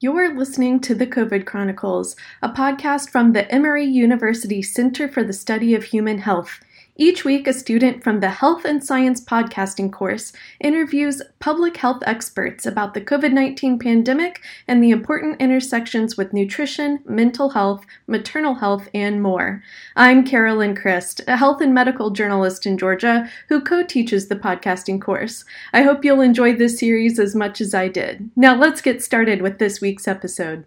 [0.00, 5.32] You're listening to the COVID Chronicles, a podcast from the Emory University Center for the
[5.32, 6.60] Study of Human Health.
[7.00, 12.66] Each week, a student from the Health and Science podcasting course interviews public health experts
[12.66, 18.88] about the COVID 19 pandemic and the important intersections with nutrition, mental health, maternal health,
[18.92, 19.62] and more.
[19.94, 25.00] I'm Carolyn Christ, a health and medical journalist in Georgia who co teaches the podcasting
[25.00, 25.44] course.
[25.72, 28.28] I hope you'll enjoy this series as much as I did.
[28.34, 30.64] Now, let's get started with this week's episode.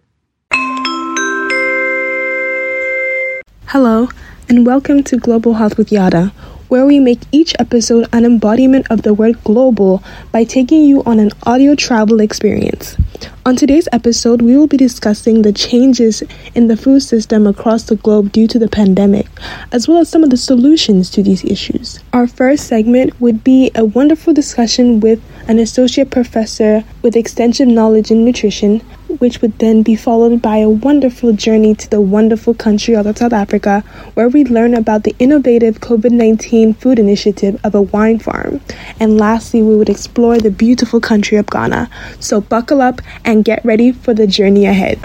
[3.68, 4.08] Hello,
[4.52, 6.34] and welcome to Global Health with Yada,
[6.68, 11.22] where we make each episode an embodiment of the word global by taking you on
[11.22, 12.98] an audio travel experience.
[13.46, 16.22] On today's episode, we will be discussing the changes
[16.54, 19.28] in the food system across the globe due to the pandemic,
[19.72, 22.02] as well as some of the solutions to these issues.
[22.12, 28.10] Our first segment would be a wonderful discussion with an associate professor with extensive knowledge
[28.10, 28.80] in nutrition,
[29.20, 33.34] which would then be followed by a wonderful journey to the wonderful country of South
[33.34, 33.82] Africa,
[34.14, 38.62] where we learn about the innovative COVID 19 food initiative of a wine farm.
[38.98, 41.90] And lastly, we would explore the beautiful country of Ghana.
[42.22, 45.00] So buckle up and get ready for the journey ahead.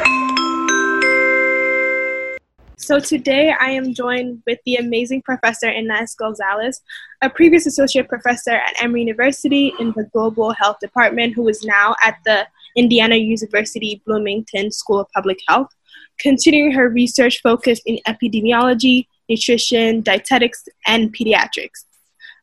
[2.86, 6.82] So today I am joined with the amazing Professor Ines Gonzalez,
[7.20, 11.96] a previous associate professor at Emory University in the Global Health Department, who is now
[12.00, 15.66] at the Indiana University Bloomington School of Public Health,
[16.20, 21.86] continuing her research focused in epidemiology, nutrition, dietetics, and pediatrics.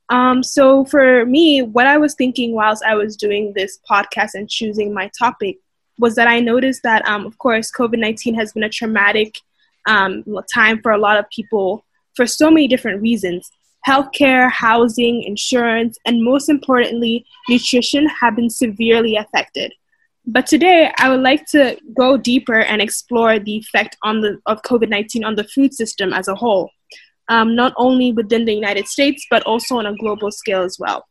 [0.09, 4.49] Um, so for me, what I was thinking whilst I was doing this podcast and
[4.49, 5.59] choosing my topic
[5.99, 9.37] was that I noticed that, um, of course, COVID 19 has been a traumatic
[9.85, 13.49] um, time for a lot of people for so many different reasons.
[13.87, 19.73] Healthcare, housing, insurance, and most importantly, nutrition have been severely affected.
[20.25, 24.61] But today, I would like to go deeper and explore the effect on the, of
[24.61, 26.69] COVID 19 on the food system as a whole,
[27.27, 31.05] um, not only within the United States, but also on a global scale as well.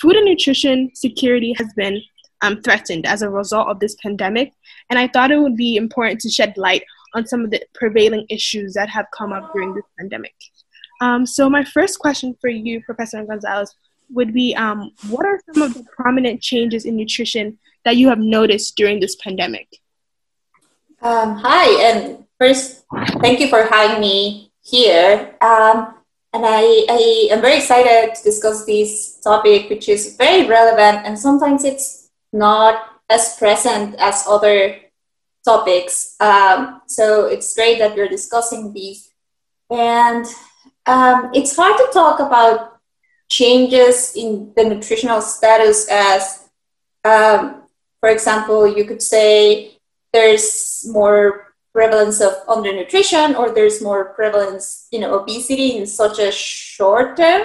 [0.00, 2.00] Food and nutrition security has been
[2.40, 4.54] um, threatened as a result of this pandemic,
[4.88, 6.84] and I thought it would be important to shed light
[7.18, 10.34] on some of the prevailing issues that have come up during this pandemic.
[11.00, 13.74] Um, so, my first question for you, Professor Gonzalez,
[14.10, 18.18] would be um, what are some of the prominent changes in nutrition that you have
[18.18, 19.68] noticed during this pandemic?
[21.02, 22.84] Um, hi, and first,
[23.20, 25.36] thank you for having me here.
[25.40, 25.94] Um,
[26.32, 31.18] and I, I am very excited to discuss this topic, which is very relevant, and
[31.18, 34.76] sometimes it's not as present as other
[35.44, 36.16] topics.
[36.20, 39.10] Um, so it's great that we're discussing these.
[39.70, 40.24] And
[40.86, 42.78] um, it's hard to talk about
[43.28, 46.48] changes in the nutritional status as,
[47.04, 47.62] um,
[48.00, 49.72] for example, you could say
[50.12, 56.32] there's more prevalence of undernutrition or there's more prevalence, you know, obesity in such a
[56.32, 57.42] short term,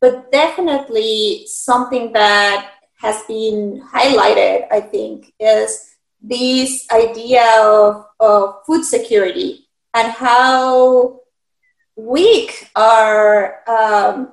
[0.00, 5.93] but definitely something that has been highlighted, I think, is
[6.26, 11.20] this idea of, of food security and how
[11.96, 14.32] weak our um,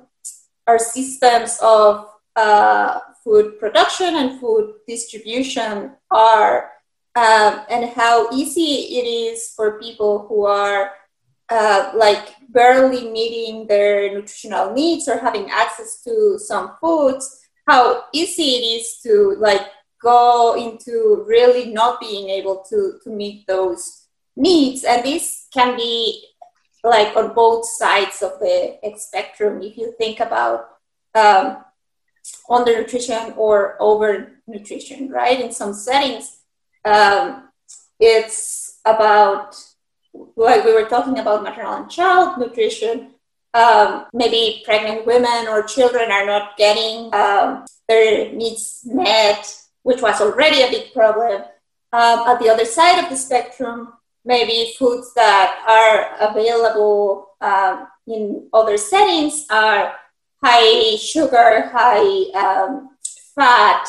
[0.66, 6.70] our systems of uh, food production and food distribution are,
[7.14, 10.92] um, and how easy it is for people who are
[11.50, 18.54] uh, like barely meeting their nutritional needs or having access to some foods, how easy
[18.56, 19.66] it is to like
[20.02, 24.84] go into really not being able to, to meet those needs.
[24.84, 26.24] And this can be
[26.84, 29.62] like on both sides of the spectrum.
[29.62, 30.68] If you think about
[31.14, 31.64] um,
[32.48, 35.40] undernutrition or overnutrition, right?
[35.40, 36.38] In some settings,
[36.84, 37.48] um,
[38.00, 39.56] it's about
[40.36, 43.10] like we were talking about maternal and child nutrition.
[43.54, 50.20] Um, maybe pregnant women or children are not getting um, their needs met which was
[50.20, 51.42] already a big problem.
[51.92, 53.92] Um, at the other side of the spectrum,
[54.24, 59.94] maybe foods that are available um, in other settings are
[60.42, 62.96] high sugar, high um,
[63.34, 63.86] fat,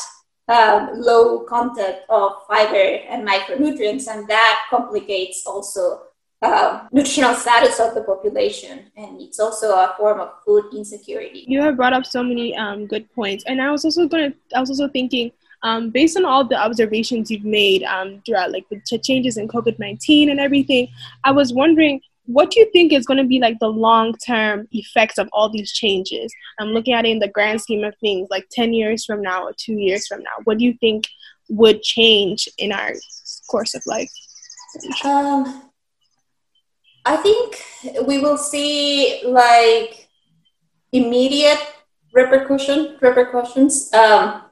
[0.48, 6.02] um, low content of fiber and micronutrients, and that complicates also
[6.42, 11.44] uh, nutritional status of the population, and it's also a form of food insecurity.
[11.48, 14.36] You have brought up so many um, good points, and I was also going to.
[14.54, 15.32] I was also thinking
[15.64, 19.78] um, based on all the observations you've made um, throughout, like the changes in COVID
[19.78, 20.88] 19 and everything,
[21.24, 24.66] I was wondering what do you think is going to be like the long term
[24.72, 26.32] effects of all these changes?
[26.58, 29.44] I'm looking at it in the grand scheme of things, like 10 years from now
[29.44, 30.42] or two years from now.
[30.44, 31.06] What do you think
[31.50, 32.92] would change in our
[33.50, 34.10] course of life?
[35.04, 35.70] Um,
[37.04, 40.08] I think we will see like
[40.92, 41.60] immediate
[42.14, 43.92] repercussion repercussions.
[43.92, 44.43] Um,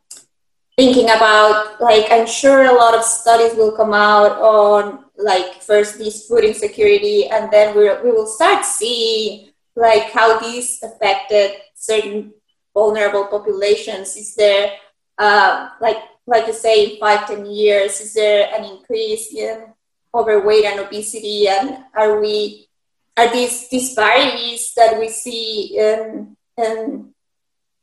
[0.77, 5.99] thinking about like I'm sure a lot of studies will come out on like first
[5.99, 12.33] this food insecurity, and then we we will start seeing like how these affected certain
[12.75, 14.17] vulnerable populations.
[14.17, 14.73] Is there
[15.19, 18.01] uh, like like you say in five ten years?
[18.01, 19.73] Is there an increase in
[20.15, 22.69] overweight and obesity, and are we
[23.17, 27.13] are these disparities that we see in in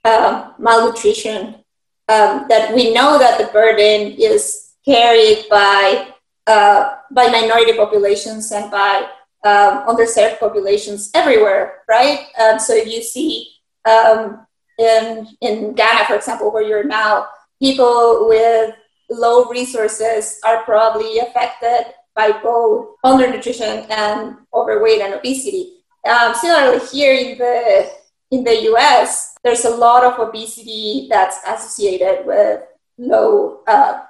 [0.04, 1.64] uh, malnutrition
[2.10, 6.10] um, that we know that the burden is carried by
[6.48, 9.08] uh, by minority populations and by
[9.46, 12.26] um, underserved populations everywhere, right?
[12.42, 13.48] Um, so if you see
[13.88, 14.46] um,
[14.80, 17.28] in in Ghana, for example, where you're now,
[17.62, 18.74] people with
[19.12, 25.74] low resources are probably affected by both undernutrition and overweight and obesity.
[26.10, 27.92] Um, similarly, here in the
[28.32, 32.62] in the U.S., there's a lot of obesity that's associated with
[32.98, 34.04] low uh,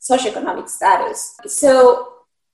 [0.00, 1.36] socioeconomic status.
[1.46, 2.12] So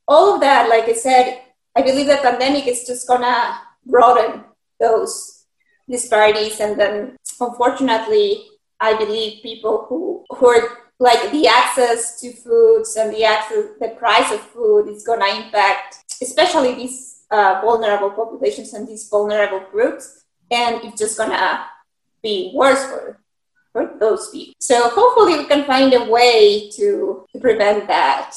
[0.08, 1.43] all of that, like I said,
[1.76, 4.44] I believe the pandemic is just gonna broaden
[4.81, 5.44] those
[5.88, 8.46] disparities, and then unfortunately,
[8.81, 13.90] I believe people who who are like the access to foods and the access the
[13.90, 20.25] price of food is gonna impact especially these uh, vulnerable populations and these vulnerable groups,
[20.50, 21.67] and it's just gonna
[22.26, 23.20] be worse for
[23.73, 24.55] for those people.
[24.58, 28.34] So hopefully we can find a way to, to prevent that.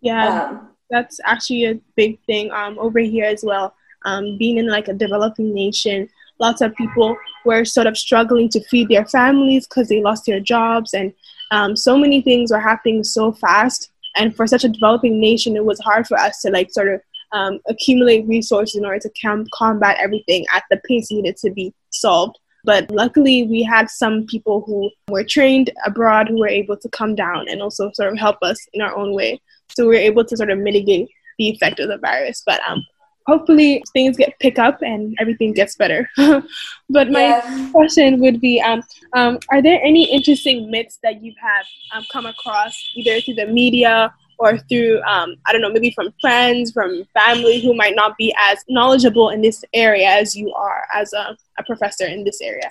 [0.00, 3.74] Yeah, um, that's actually a big thing um, over here as well.
[4.04, 8.60] Um, being in like a developing nation, lots of people were sort of struggling to
[8.70, 11.12] feed their families because they lost their jobs, and
[11.50, 13.90] um, so many things were happening so fast.
[14.18, 17.00] And for such a developing nation, it was hard for us to like sort of
[17.32, 21.74] um, accumulate resources in order to com- combat everything at the pace needed to be
[21.90, 22.38] solved.
[22.66, 27.14] But luckily, we had some people who were trained abroad who were able to come
[27.14, 29.40] down and also sort of help us in our own way.
[29.68, 31.08] So we were able to sort of mitigate
[31.38, 32.42] the effect of the virus.
[32.44, 32.84] But um,
[33.26, 36.10] hopefully things get pick up and everything gets better.
[36.16, 37.70] but my yeah.
[37.70, 38.82] question would be, um,
[39.14, 43.46] um, are there any interesting myths that you have um, come across either through the
[43.46, 48.16] media or through um, i don't know maybe from friends from family who might not
[48.16, 52.40] be as knowledgeable in this area as you are as a, a professor in this
[52.40, 52.70] area.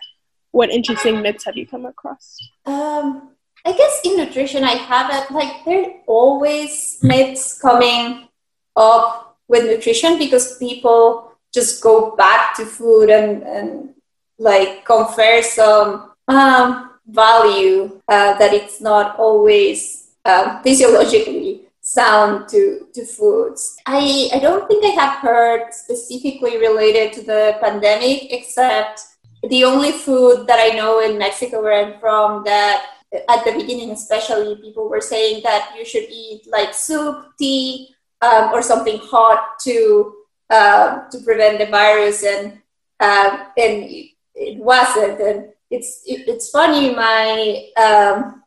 [0.51, 2.37] What interesting myths have you come across?
[2.65, 3.29] Um,
[3.65, 8.27] i guess in nutrition i haven't like there are always myths coming
[8.75, 13.89] up with nutrition because people just go back to food and, and
[14.37, 21.44] like confer some um, value uh, that it's not always um, physiologically
[21.85, 23.77] sound to, to foods.
[23.85, 29.01] I, I don't think I have heard specifically related to the pandemic, except
[29.47, 32.87] the only food that I know in Mexico where I'm from that
[33.29, 38.51] at the beginning especially people were saying that you should eat like soup, tea, um,
[38.51, 40.13] or something hot to
[40.49, 42.53] uh, to prevent the virus and
[42.99, 43.85] um, and
[44.33, 48.43] it wasn't and it's it, it's funny my um,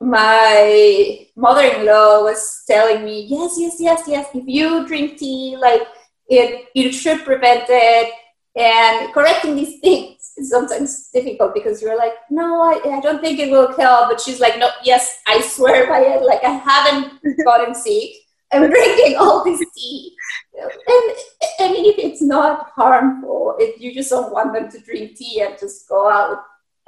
[0.00, 5.82] my mother-in-law was telling me, yes, yes, yes, yes, if you drink tea, like
[6.28, 8.12] it, you should prevent it.
[8.56, 13.38] And correcting these things is sometimes difficult because you're like, no, I, I don't think
[13.38, 14.10] it will help.
[14.10, 16.22] But she's like, no, yes, I swear by it.
[16.22, 18.10] Like I haven't gotten sick.
[18.52, 20.16] I'm drinking all this tea.
[20.54, 21.16] And
[21.60, 25.42] I mean, if it's not harmful, if you just don't want them to drink tea
[25.42, 26.38] and just go out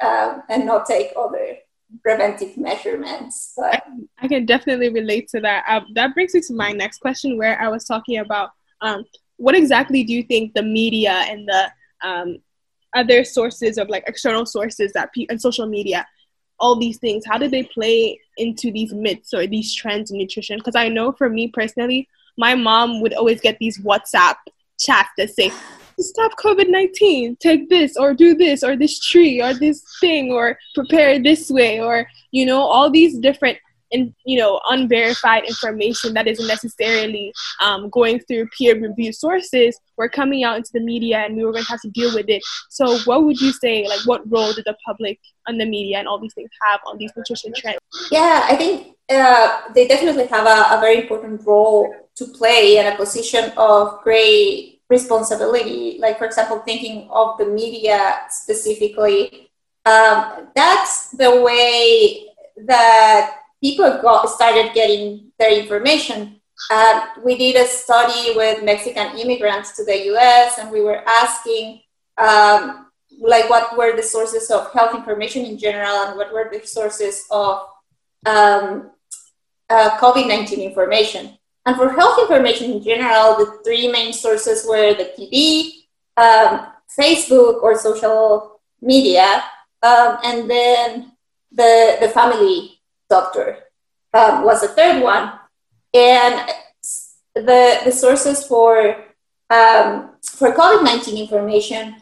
[0.02, 1.58] um, and not take other
[2.02, 3.52] preventive measurements.
[3.56, 3.84] But
[4.18, 5.64] I can definitely relate to that.
[5.68, 9.04] Uh, that brings me to my next question, where I was talking about um,
[9.36, 11.70] what exactly do you think the media and the
[12.02, 12.38] um,
[12.94, 16.06] other sources of like external sources that pe- and social media,
[16.58, 20.58] all these things, how do they play into these myths or these trends in nutrition?
[20.58, 24.36] Because I know for me personally, my mom would always get these WhatsApp
[24.78, 25.52] chats that say,
[26.02, 30.58] stop COVID 19, take this or do this or this tree or this thing or
[30.74, 33.58] prepare this way or, you know, all these different
[33.92, 40.08] and you know unverified information that isn't necessarily um, going through peer reviewed sources were
[40.08, 42.42] coming out into the media and we were going to have to deal with it.
[42.70, 46.08] So what would you say like what role did the public and the media and
[46.08, 47.78] all these things have on these nutrition trends?
[48.10, 52.88] Yeah i think uh, they definitely have a, a very important role to play and
[52.88, 59.50] a position of great responsibility, like for example, thinking of the media specifically,
[59.86, 62.28] um, that's the way
[62.66, 66.40] that people got started getting their information.
[66.70, 70.58] Uh, we did a study with Mexican immigrants to the U.S.
[70.58, 71.80] and we were asking
[72.18, 72.86] um,
[73.20, 77.24] like what were the sources of health information in general and what were the sources
[77.30, 77.66] of
[78.26, 78.90] um,
[79.70, 81.38] uh, COVID-19 information.
[81.64, 86.66] And for health information in general, the three main sources were the TV, um,
[86.98, 89.44] Facebook or social media,
[89.82, 91.12] um, and then
[91.52, 93.58] the, the family doctor
[94.12, 95.32] um, was the third one.
[95.94, 96.50] And
[97.34, 98.96] the, the sources for,
[99.50, 101.96] um, for COVID 19 information,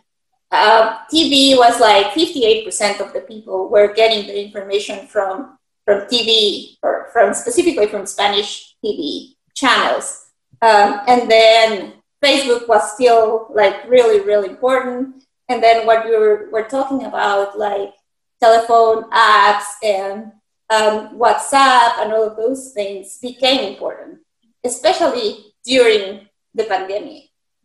[0.51, 6.77] uh, TV was like 58% of the people were getting the information from, from TV
[6.83, 10.27] or from specifically from Spanish TV channels.
[10.63, 15.25] Um, and then Facebook was still like really, really important.
[15.49, 17.93] And then what you were, were talking about, like
[18.41, 20.33] telephone apps and
[20.71, 24.21] um, WhatsApp and all of those things became important,
[24.65, 27.25] especially during the pandemic,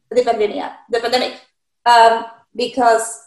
[0.09, 1.41] the pandemic, the pandemic,
[1.85, 2.25] um,
[2.55, 3.21] because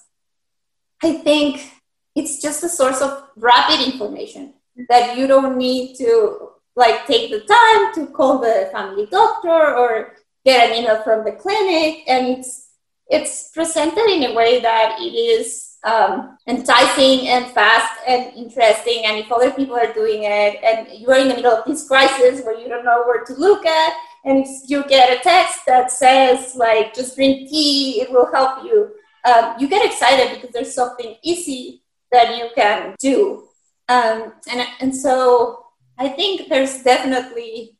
[1.03, 1.73] I think
[2.15, 4.55] it's just a source of rapid information
[4.89, 10.15] that you don't need to like take the time to call the family doctor or
[10.45, 12.71] get an email from the clinic, and it's
[13.09, 19.03] it's presented in a way that it is um, enticing and fast and interesting.
[19.07, 21.89] And if other people are doing it, and you are in the middle of this
[21.89, 23.93] crisis where you don't know where to look at,
[24.25, 28.93] and you get a text that says like just drink tea, it will help you.
[29.25, 31.83] Um, you get excited because there's something easy
[32.13, 33.49] that you can do,
[33.89, 35.68] um, and and so
[35.99, 37.77] I think there's definitely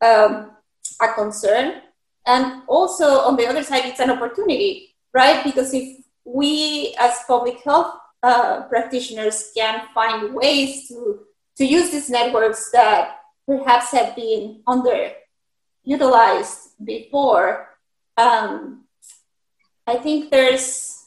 [0.00, 0.52] um,
[1.02, 1.82] a concern,
[2.26, 5.42] and also on the other side, it's an opportunity, right?
[5.42, 11.20] Because if we as public health uh, practitioners can find ways to,
[11.56, 13.16] to use these networks that
[13.46, 17.70] perhaps have been underutilized before.
[18.16, 18.84] Um,
[19.86, 20.98] I think there's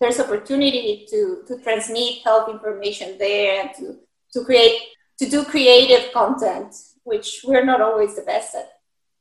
[0.00, 3.98] there's opportunity to, to transmit health information there and to,
[4.32, 4.80] to create
[5.22, 6.74] to do creative content,
[7.04, 8.72] which we're not always the best at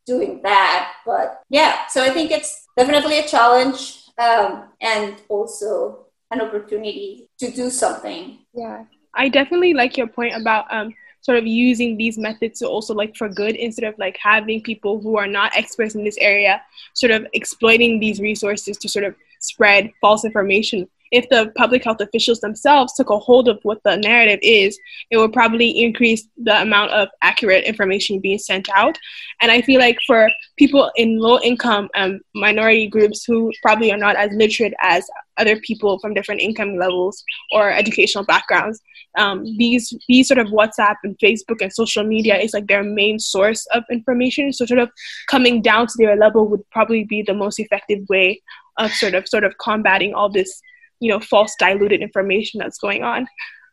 [0.08, 0.94] doing that.
[1.06, 7.52] But yeah, so I think it's definitely a challenge um, and also an opportunity to
[7.52, 8.40] do something.
[8.54, 10.92] Yeah, I definitely like your point about um,
[11.22, 15.00] sort of using these methods to also like for good instead of like having people
[15.00, 16.64] who are not experts in this area
[16.96, 22.00] sort of exploiting these resources to sort of spread false information if the public health
[22.00, 26.62] officials themselves took a hold of what the narrative is, it would probably increase the
[26.62, 28.98] amount of accurate information being sent out.
[29.42, 33.98] And I feel like for people in low income um, minority groups who probably are
[33.98, 35.06] not as literate as
[35.38, 38.80] other people from different income levels or educational backgrounds,
[39.18, 43.20] um, these these sort of WhatsApp and Facebook and social media is like their main
[43.20, 44.54] source of information.
[44.54, 44.90] So sort of
[45.28, 48.42] coming down to their level would probably be the most effective way
[48.78, 50.62] of sort of sort of combating all this
[51.02, 53.28] you know false diluted information that's going on.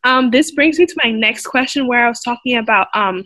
[0.05, 3.25] Um, this brings me to my next question where i was talking about um,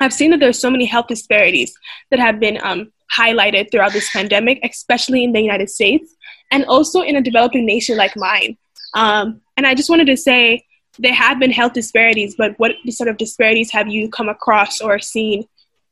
[0.00, 1.72] i've seen that there's so many health disparities
[2.10, 6.16] that have been um, highlighted throughout this pandemic especially in the united states
[6.50, 8.56] and also in a developing nation like mine.
[8.94, 10.64] Um, and i just wanted to say
[10.98, 14.98] there have been health disparities but what sort of disparities have you come across or
[14.98, 15.46] seen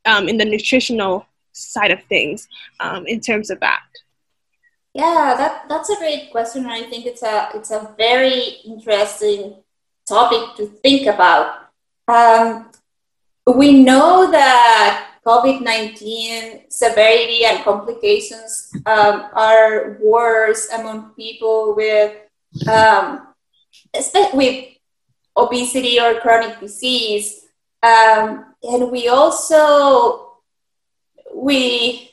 [0.05, 2.49] um, in the nutritional side of things
[2.81, 3.83] um, in terms of that
[4.95, 6.67] yeah, that, that's a great question.
[6.67, 9.57] I think it's a it's a very interesting
[10.07, 11.71] topic to think about.
[12.09, 12.71] Um,
[13.47, 22.15] we know that COVID nineteen severity and complications um, are worse among people with
[22.69, 23.29] um,
[24.35, 24.67] with
[25.37, 27.47] obesity or chronic disease,
[27.83, 30.37] um, and we also
[31.35, 32.12] we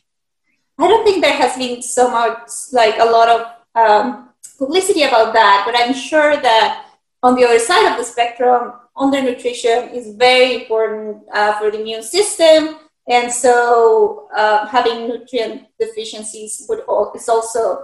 [0.80, 5.34] I don't think there has been so much, like a lot of um, publicity about
[5.34, 6.86] that, but I'm sure that
[7.22, 12.04] on the other side of the spectrum, undernutrition is very important uh, for the immune
[12.04, 12.78] system.
[13.10, 17.84] And so uh, having nutrient deficiencies would all, is also,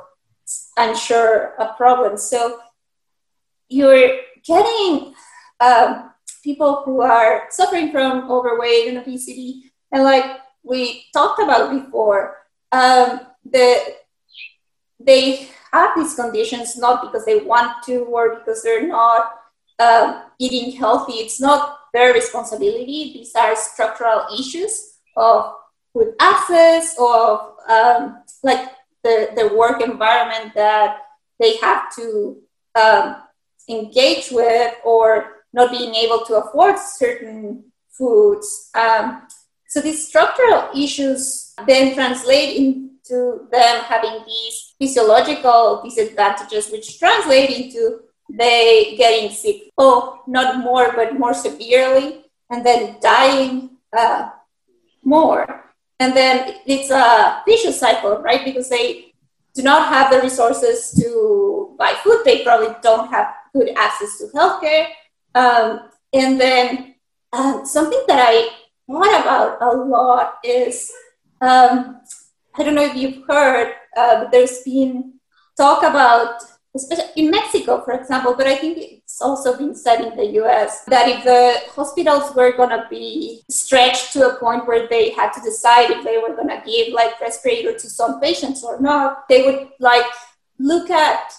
[0.78, 2.18] I'm sure, a problem.
[2.18, 2.60] So
[3.68, 5.14] you're getting
[5.60, 6.12] um,
[6.44, 9.74] people who are suffering from overweight and obesity.
[9.92, 12.38] And like we talked about before,
[12.76, 13.96] um, the,
[15.00, 19.32] they have these conditions not because they want to or because they're not
[19.80, 21.14] um, eating healthy.
[21.14, 23.14] It's not their responsibility.
[23.14, 25.54] These are structural issues of
[25.94, 28.70] food access, of um, like
[29.04, 30.98] the, the work environment that
[31.40, 32.38] they have to
[32.76, 33.16] um,
[33.70, 37.64] engage with, or not being able to afford certain
[37.98, 38.70] foods.
[38.76, 39.28] Um,
[39.76, 48.00] so these structural issues then translate into them having these physiological disadvantages, which translate into
[48.32, 49.74] they getting sick.
[49.78, 54.30] Oh, not more, but more severely, and then dying uh,
[55.04, 55.66] more.
[56.00, 58.46] And then it's a vicious cycle, right?
[58.46, 59.12] Because they
[59.56, 62.22] do not have the resources to buy food.
[62.24, 64.88] They probably don't have good access to healthcare.
[65.36, 66.96] Um, and then
[67.34, 70.92] um, something that I thought about a lot is
[71.42, 72.02] um,
[72.58, 75.16] I don't know if you've heard, uh, but there's been
[75.58, 76.42] talk about,
[76.76, 80.84] especially in Mexico, for example, but I think it's also been said in the US,
[80.86, 85.32] that if the hospitals were going to be stretched to a point where they had
[85.34, 89.28] to decide if they were going to give like respirator to some patients or not,
[89.28, 90.06] they would like
[90.60, 91.34] look at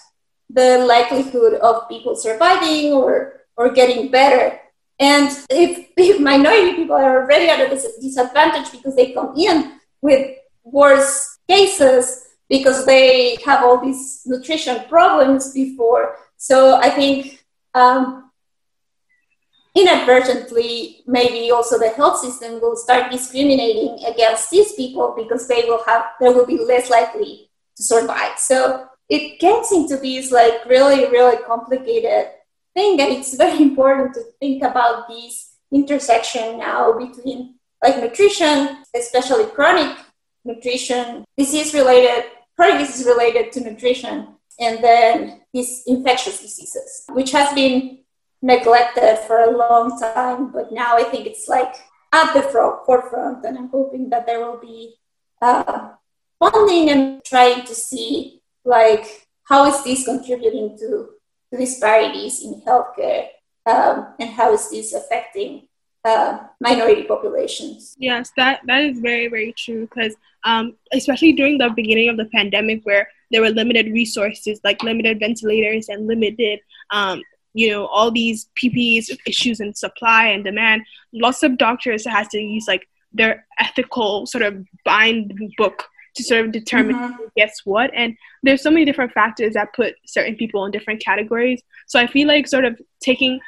[0.49, 4.59] the likelihood of people surviving or, or getting better.
[4.99, 10.37] And if, if minority people are already at a disadvantage because they come in with
[10.63, 16.15] worse cases because they have all these nutrition problems before.
[16.37, 18.31] So I think um,
[19.75, 25.83] inadvertently, maybe also the health system will start discriminating against these people because they will
[25.85, 28.39] have they will be less likely to survive.
[28.39, 32.31] So it gets into these like really really complicated
[32.77, 39.45] thing, and it's very important to think about this intersection now between like nutrition, especially
[39.57, 39.97] chronic
[40.45, 44.15] nutrition, disease related, chronic disease related to nutrition,
[44.59, 47.99] and then these infectious diseases, which has been
[48.41, 51.73] neglected for a long time, but now I think it's like
[52.13, 52.43] at the
[52.85, 54.93] forefront, and I'm hoping that there will be
[55.41, 55.89] uh,
[56.39, 61.16] funding and trying to see like how is this contributing to
[61.51, 63.27] disparities in healthcare
[63.65, 65.67] um, and how is this affecting
[66.03, 67.95] uh, minority populations.
[67.97, 72.25] Yes, that, that is very, very true because um, especially during the beginning of the
[72.25, 76.59] pandemic where there were limited resources like limited ventilators and limited
[76.91, 77.21] um,
[77.53, 82.39] you know all these PPEs issues and supply and demand lots of doctors had to
[82.39, 85.85] use like their ethical sort of bind book
[86.17, 87.23] to sort of determine mm-hmm.
[87.35, 91.61] gets what and there's so many different factors that put certain people in different categories
[91.87, 93.39] so i feel like sort of taking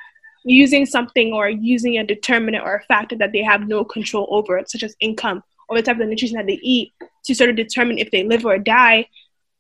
[0.43, 4.61] using something or using a determinant or a factor that they have no control over,
[4.67, 6.91] such as income or the type of nutrition that they eat,
[7.25, 9.07] to sort of determine if they live or die,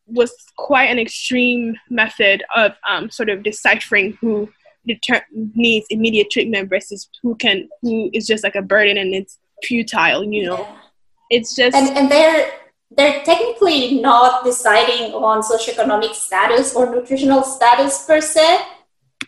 [0.07, 4.49] was quite an extreme method of um, sort of deciphering who
[4.87, 9.37] deter- needs immediate treatment versus who can who is just like a burden and it's
[9.63, 10.23] futile.
[10.23, 10.75] You know,
[11.29, 12.51] it's just and, and they're
[12.91, 18.59] they're technically not deciding on socioeconomic status or nutritional status per se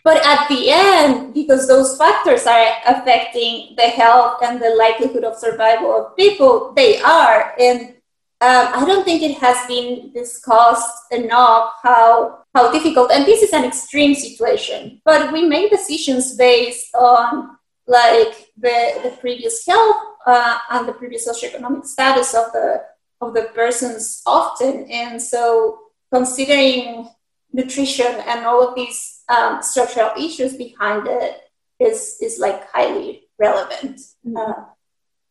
[0.04, 5.38] but at the end, because those factors are affecting the health and the likelihood of
[5.38, 7.54] survival of people, they are.
[7.58, 7.94] And
[8.40, 13.12] um, I don't think it has been discussed enough how how difficult.
[13.12, 19.16] And this is an extreme situation, but we make decisions based on like the the
[19.20, 19.96] previous health
[20.26, 22.82] uh, and the previous socioeconomic status of the
[23.22, 24.90] of the persons often.
[24.90, 25.78] And so
[26.12, 27.08] considering
[27.52, 31.32] nutrition and all of these um, structural issues behind it
[31.78, 33.96] is is like highly relevant.
[34.26, 34.36] Mm-hmm.
[34.36, 34.64] Uh,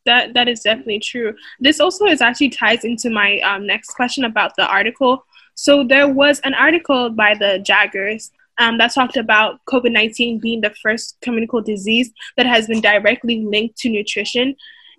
[0.05, 1.35] that that is definitely true.
[1.59, 5.25] This also is actually ties into my um, next question about the article.
[5.55, 10.61] So there was an article by the Jaggers um, that talked about COVID nineteen being
[10.61, 14.55] the first communicable disease that has been directly linked to nutrition,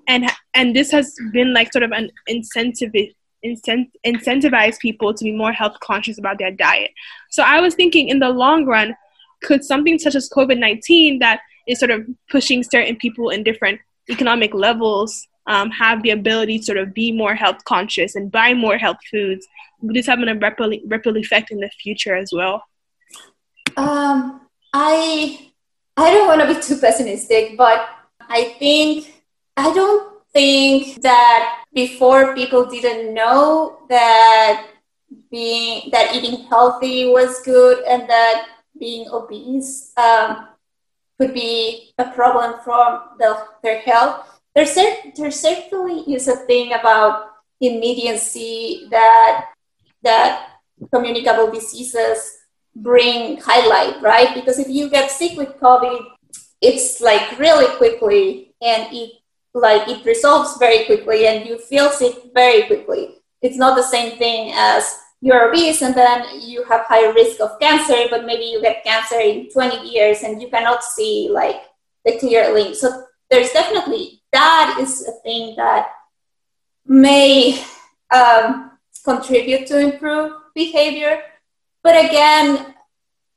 [0.08, 2.92] and and this has been like sort of an incentive
[3.44, 6.90] incent- incentivize people to be more health conscious about their diet.
[7.30, 8.94] So I was thinking in the long run,
[9.42, 13.80] could something such as COVID 19 that is sort of pushing certain people in different
[14.10, 18.54] economic levels um, have the ability to sort of be more health conscious and buy
[18.54, 19.46] more health foods?
[19.80, 22.62] Would this have a ripple, ripple effect in the future as well?
[23.76, 25.50] Um, I
[25.96, 27.88] I don't want to be too pessimistic, but
[28.20, 29.11] I think
[29.56, 34.68] I don't think that before people didn't know that
[35.30, 40.48] being that eating healthy was good and that being obese um,
[41.20, 44.40] could be a problem for the, their health.
[44.54, 49.48] There's, there certainly is a thing about immediacy that
[50.02, 50.48] that
[50.92, 52.38] communicable diseases
[52.74, 54.34] bring highlight, right?
[54.34, 56.00] Because if you get sick with COVID,
[56.60, 59.21] it's like really quickly and it
[59.54, 63.16] like it resolves very quickly and you feel sick very quickly.
[63.42, 67.58] It's not the same thing as you're obese and then you have higher risk of
[67.60, 71.62] cancer, but maybe you get cancer in 20 years and you cannot see like
[72.04, 72.74] the clear link.
[72.74, 75.88] So there's definitely that is a thing that
[76.86, 77.62] may
[78.12, 78.72] um,
[79.04, 81.22] contribute to improve behavior.
[81.82, 82.74] But again,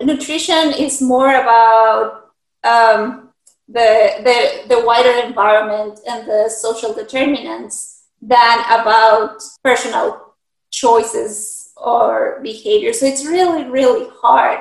[0.02, 2.32] nutrition is more about
[2.64, 3.25] um,
[3.68, 10.36] the, the, the wider environment and the social determinants than about personal
[10.72, 12.94] choices or behavior.
[12.94, 14.60] So it's really, really hard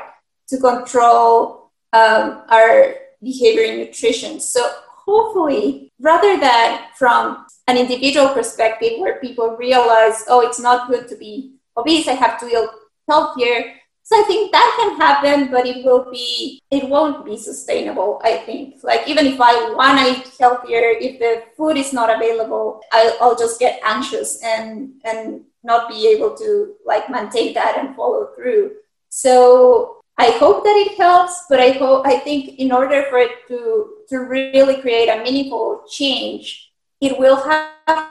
[0.49, 4.41] to control um, our behavior in nutrition.
[4.41, 11.09] So hopefully, rather than from an individual perspective where people realize, oh, it's not good
[11.09, 12.69] to be obese, I have to eat
[13.09, 13.75] healthier.
[14.07, 18.37] So I think that can happen, but it will be, it won't be sustainable, I
[18.37, 18.77] think.
[18.83, 23.17] Like, even if I want to eat healthier, if the food is not available, I'll,
[23.21, 28.29] I'll just get anxious and, and not be able to like maintain that and follow
[28.37, 28.73] through.
[29.09, 33.49] So I hope that it helps, but I hope I think in order for it
[33.49, 38.11] to to really create a meaningful change, it will have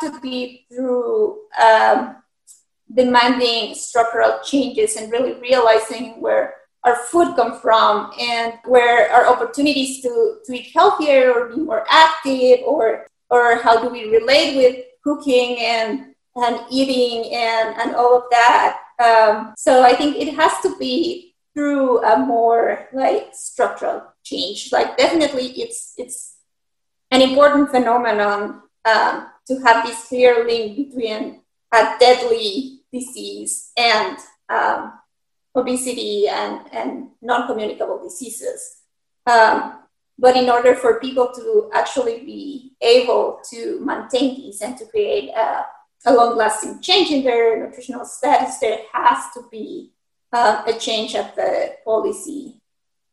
[0.00, 2.16] to be through um,
[2.94, 6.54] demanding structural changes and really realizing where
[6.84, 11.84] our food come from and where our opportunities to, to eat healthier or be more
[11.88, 18.16] active or or how do we relate with cooking and and eating and and all
[18.16, 24.02] of that um, so i think it has to be through a more like structural
[24.24, 24.70] change.
[24.72, 26.36] Like definitely, it's it's
[27.10, 31.40] an important phenomenon um, to have this clear link between
[31.72, 34.16] a deadly disease and
[34.48, 34.92] um,
[35.54, 38.82] obesity and, and non-communicable diseases.
[39.26, 39.80] Um,
[40.18, 45.30] but in order for people to actually be able to maintain these and to create
[45.30, 45.66] a,
[46.06, 49.92] a long-lasting change in their nutritional status, there has to be
[50.32, 52.60] uh, a change at the policy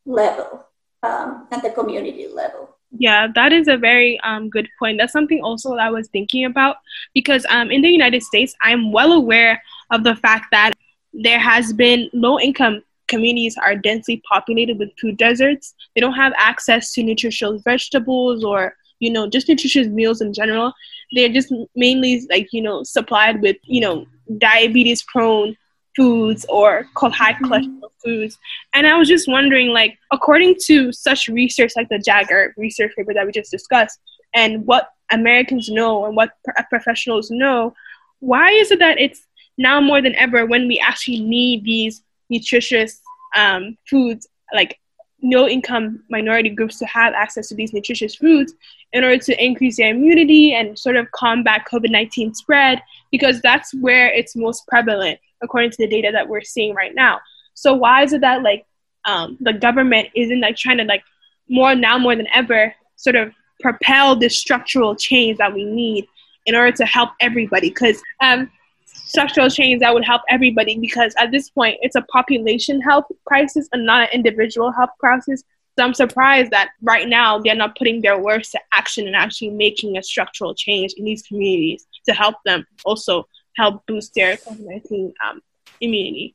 [0.04, 0.66] level
[1.02, 2.76] um, and the community level.
[2.98, 4.98] Yeah, that is a very um, good point.
[4.98, 6.76] That's something also I was thinking about
[7.14, 10.72] because um, in the United States, I'm well aware of the fact that
[11.14, 15.74] there has been low income communities are densely populated with food deserts.
[15.94, 20.72] They don't have access to nutritious vegetables or you know just nutritious meals in general.
[21.12, 24.06] They're just mainly like you know supplied with you know
[24.38, 25.56] diabetes prone
[25.94, 27.46] foods or called high mm-hmm.
[27.46, 28.38] cholesterol foods.
[28.74, 33.14] And I was just wondering, like, according to such research like the Jagger research paper
[33.14, 33.98] that we just discussed,
[34.34, 36.30] and what Americans know and what
[36.70, 37.74] professionals know,
[38.20, 39.26] why is it that it's
[39.58, 43.00] now more than ever when we actually need these nutritious
[43.36, 44.78] um, foods, like
[45.20, 48.54] no income minority groups to have access to these nutritious foods
[48.92, 53.72] in order to increase their immunity and sort of combat COVID 19 spread, because that's
[53.74, 57.20] where it's most prevalent according to the data that we're seeing right now.
[57.54, 58.66] So why is it that like
[59.04, 61.02] um, the government isn't like trying to like
[61.48, 66.06] more now more than ever sort of propel this structural change that we need
[66.46, 67.68] in order to help everybody?
[67.68, 68.50] Because um,
[68.86, 73.68] structural change that would help everybody because at this point it's a population health crisis
[73.72, 75.42] and not an individual health crisis.
[75.78, 79.50] So I'm surprised that right now they're not putting their words to action and actually
[79.50, 84.60] making a structural change in these communities to help them also help boost their COVID
[84.60, 85.42] 19 um,
[85.80, 86.34] immunity.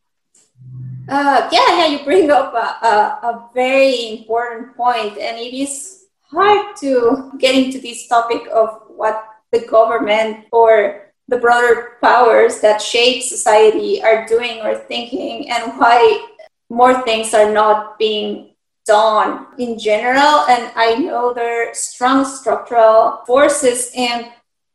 [1.10, 6.06] Uh, yeah, yeah, you bring up a, a, a, very important point, and it is
[6.24, 12.82] hard to get into this topic of what the government or the broader powers that
[12.82, 16.28] shape society are doing or thinking, and why
[16.70, 18.52] more things are not being
[18.86, 20.48] done in general.
[20.50, 24.28] And I know there are strong structural forces and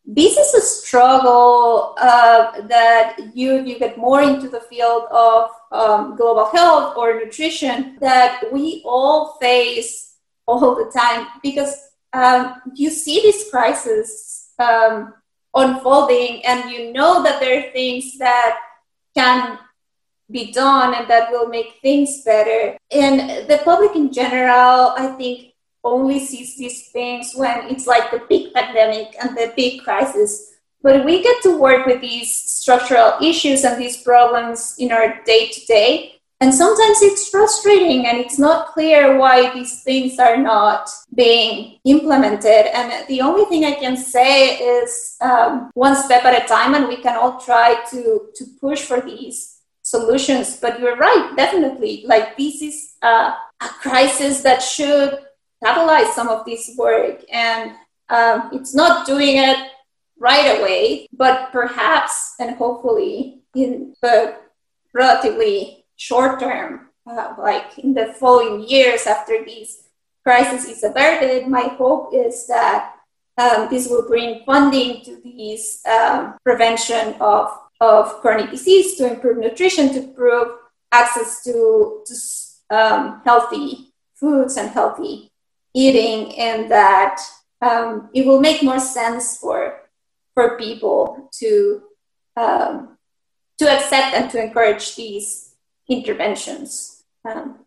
[0.04, 6.16] this is a struggle uh, that you you get more into the field of um,
[6.16, 13.20] global health or nutrition that we all face all the time because um, you see
[13.20, 15.14] this crisis um,
[15.54, 18.58] unfolding and you know that there are things that
[19.14, 19.58] can
[20.30, 22.76] be done and that will make things better.
[22.90, 25.51] And the public in general i think
[25.84, 30.54] only sees these things when it's like the big pandemic and the big crisis.
[30.82, 35.48] But we get to work with these structural issues and these problems in our day
[35.48, 36.14] to day.
[36.40, 42.66] And sometimes it's frustrating and it's not clear why these things are not being implemented.
[42.74, 46.88] And the only thing I can say is um, one step at a time, and
[46.88, 50.56] we can all try to, to push for these solutions.
[50.56, 52.02] But you're right, definitely.
[52.06, 55.20] Like, this is a crisis that should
[55.62, 57.20] catalyze some of this work.
[57.32, 57.72] And
[58.08, 59.56] um, it's not doing it
[60.18, 64.36] right away, but perhaps and hopefully in the
[64.94, 69.88] relatively short term, uh, like in the following years after this
[70.22, 72.94] crisis is averted, my hope is that
[73.38, 79.38] um, this will bring funding to this um, prevention of, of chronic disease, to improve
[79.38, 80.48] nutrition, to improve
[80.92, 85.31] access to, to um, healthy foods and healthy
[85.74, 87.20] eating, and that
[87.60, 89.82] um, it will make more sense for
[90.34, 91.82] for people to
[92.36, 92.98] um,
[93.58, 95.54] to accept and to encourage these
[95.88, 97.04] interventions.
[97.24, 97.60] Um,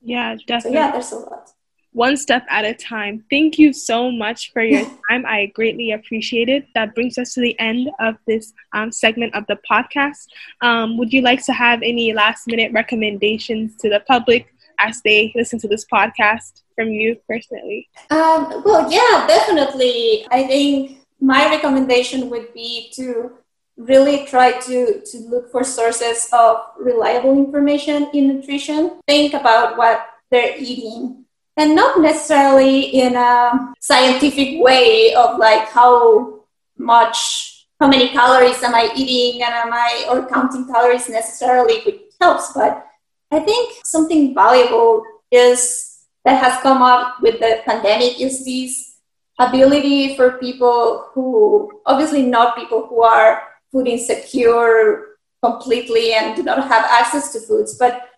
[0.00, 0.78] yeah, definitely.
[0.78, 1.50] So yeah, there's a lot.
[1.92, 3.24] One step at a time.
[3.30, 5.24] Thank you so much for your time.
[5.26, 6.66] I greatly appreciate it.
[6.74, 10.26] That brings us to the end of this um, segment of the podcast.
[10.60, 14.53] Um, would you like to have any last minute recommendations to the public
[14.84, 17.88] as they listen to this podcast from you personally?
[18.10, 20.26] Um, well, yeah, definitely.
[20.30, 23.32] I think my recommendation would be to
[23.76, 29.00] really try to, to look for sources of reliable information in nutrition.
[29.06, 31.24] Think about what they're eating
[31.56, 36.40] and not necessarily in a scientific way of like how
[36.76, 42.00] much, how many calories am I eating and am I, or counting calories necessarily, which
[42.20, 42.86] helps, but
[43.34, 48.98] I think something valuable is that has come up with the pandemic is this
[49.40, 53.42] ability for people who obviously not people who are
[53.72, 58.08] food insecure completely and do not have access to foods, but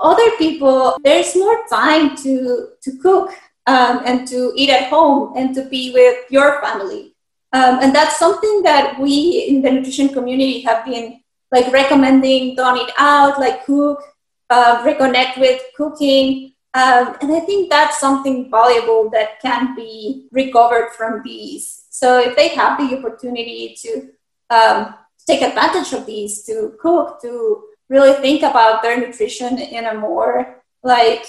[0.00, 3.30] other people there's more time to to cook
[3.68, 7.14] um, and to eat at home and to be with your family.
[7.52, 11.20] Um, and that's something that we in the nutrition community have been
[11.52, 14.02] like recommending, don't eat out, like cook,
[14.50, 16.52] uh, reconnect with cooking.
[16.74, 21.84] Um, and I think that's something valuable that can be recovered from these.
[21.90, 24.08] So if they have the opportunity to
[24.50, 24.94] um,
[25.26, 30.62] take advantage of these, to cook, to really think about their nutrition in a more
[30.82, 31.26] like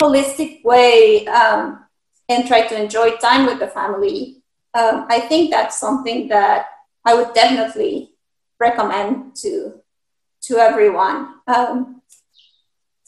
[0.00, 1.84] holistic way um,
[2.28, 4.42] and try to enjoy time with the family,
[4.74, 6.66] um, I think that's something that
[7.04, 8.10] I would definitely
[8.58, 9.80] recommend to
[10.42, 11.34] to everyone.
[11.46, 11.95] Um,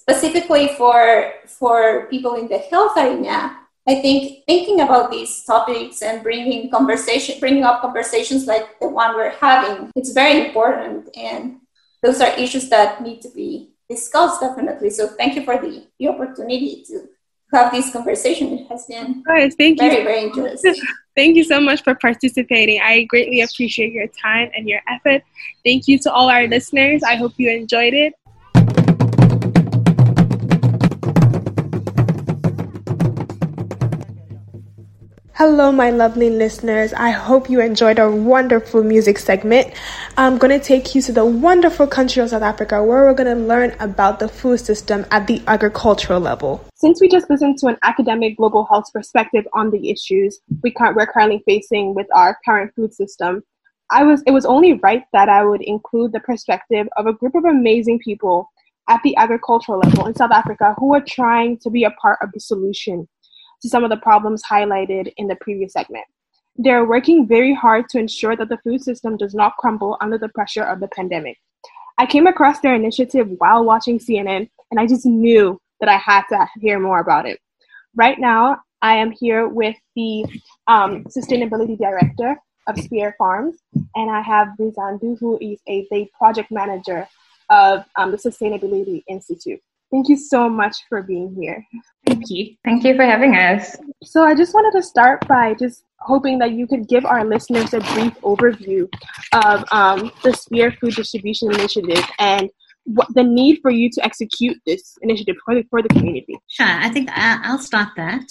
[0.08, 6.22] specifically for for people in the health arena, I think thinking about these topics and
[6.22, 11.60] bringing conversation, bringing up conversations like the one we're having, it's very important, and
[12.02, 14.90] those are issues that need to be discussed definitely.
[14.90, 17.08] So thank you for the, the opportunity to
[17.52, 18.58] have this conversation.
[18.58, 20.04] It has been right, thank very, you.
[20.04, 20.74] very interesting.
[21.16, 22.80] Thank you so much for participating.
[22.80, 25.24] I greatly appreciate your time and your effort.
[25.64, 27.02] Thank you to all our listeners.
[27.02, 28.14] I hope you enjoyed it.
[35.38, 36.92] Hello, my lovely listeners.
[36.92, 39.72] I hope you enjoyed our wonderful music segment.
[40.16, 43.38] I'm going to take you to the wonderful country of South Africa where we're going
[43.38, 46.64] to learn about the food system at the agricultural level.
[46.74, 51.06] Since we just listened to an academic global health perspective on the issues we we're
[51.06, 53.44] currently facing with our current food system,
[53.92, 57.36] I was it was only right that I would include the perspective of a group
[57.36, 58.50] of amazing people
[58.88, 62.32] at the agricultural level in South Africa who are trying to be a part of
[62.32, 63.06] the solution
[63.62, 66.04] to some of the problems highlighted in the previous segment.
[66.56, 70.28] They're working very hard to ensure that the food system does not crumble under the
[70.28, 71.38] pressure of the pandemic.
[71.98, 76.22] I came across their initiative while watching CNN, and I just knew that I had
[76.30, 77.40] to hear more about it.
[77.94, 80.24] Right now, I am here with the
[80.66, 82.36] um, sustainability director
[82.68, 83.56] of Spier Farms,
[83.96, 87.08] and I have Rizandu, who is a, project manager
[87.50, 89.60] of um, the Sustainability Institute.
[89.90, 91.64] Thank you so much for being here.
[92.06, 92.56] Thank you.
[92.64, 93.76] Thank you for having us.
[94.04, 97.74] So, I just wanted to start by just hoping that you could give our listeners
[97.74, 98.88] a brief overview
[99.32, 102.50] of um, the Spier Food Distribution Initiative and
[102.84, 106.38] what the need for you to execute this initiative for the, for the community.
[106.48, 108.24] Sure, I think I'll start that.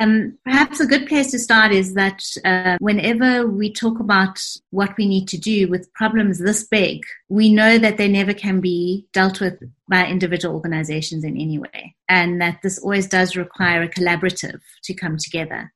[0.00, 4.96] Um, perhaps a good place to start is that uh, whenever we talk about what
[4.96, 9.06] we need to do with problems this big, we know that they never can be
[9.12, 13.88] dealt with by individual organizations in any way, and that this always does require a
[13.88, 15.72] collaborative to come together.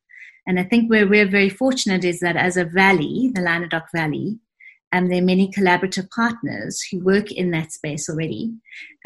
[0.46, 4.38] And I think where we're very fortunate is that as a valley, the Lynedoch Valley,
[4.92, 8.52] and um, there are many collaborative partners who work in that space already.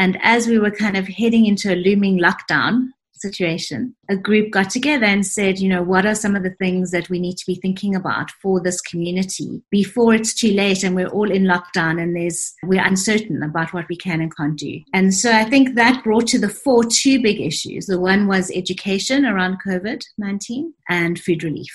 [0.00, 2.88] And as we were kind of heading into a looming lockdown
[3.20, 6.90] situation, a group got together and said, you know, what are some of the things
[6.90, 10.94] that we need to be thinking about for this community before it's too late and
[10.94, 14.80] we're all in lockdown and there's we're uncertain about what we can and can't do.
[14.92, 17.86] And so I think that brought to the fore two big issues.
[17.86, 21.72] The one was education around COVID-19 and food relief.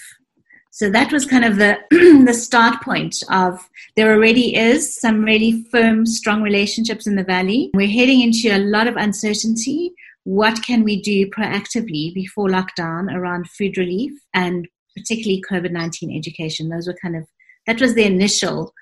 [0.73, 1.77] So that was kind of the
[2.25, 7.71] the start point of there already is some really firm, strong relationships in the valley.
[7.73, 9.93] We're heading into a lot of uncertainty.
[10.24, 16.70] What can we do proactively before lockdown around food relief and particularly COVID nineteen education?
[16.70, 17.26] Those were kind of
[17.68, 18.74] that was the initial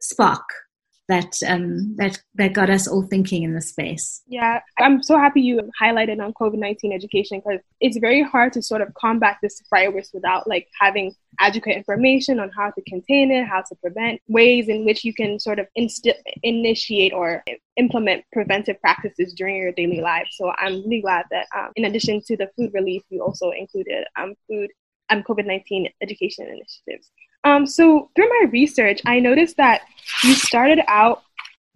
[0.00, 0.44] spark
[1.08, 4.22] that um, that that got us all thinking in the space.
[4.26, 8.62] Yeah, I'm so happy you highlighted on COVID nineteen education because it's very hard to
[8.62, 13.46] sort of combat this virus without like having adequate information on how to contain it,
[13.46, 16.08] how to prevent, ways in which you can sort of inst-
[16.42, 17.44] initiate or
[17.76, 20.28] implement preventive practices during your daily life.
[20.30, 24.04] So I'm really glad that um, in addition to the food relief, you also included
[24.16, 24.70] um, food
[25.10, 27.10] um, COVID 19 education initiatives.
[27.44, 29.82] Um, so through my research, I noticed that
[30.22, 31.22] you started out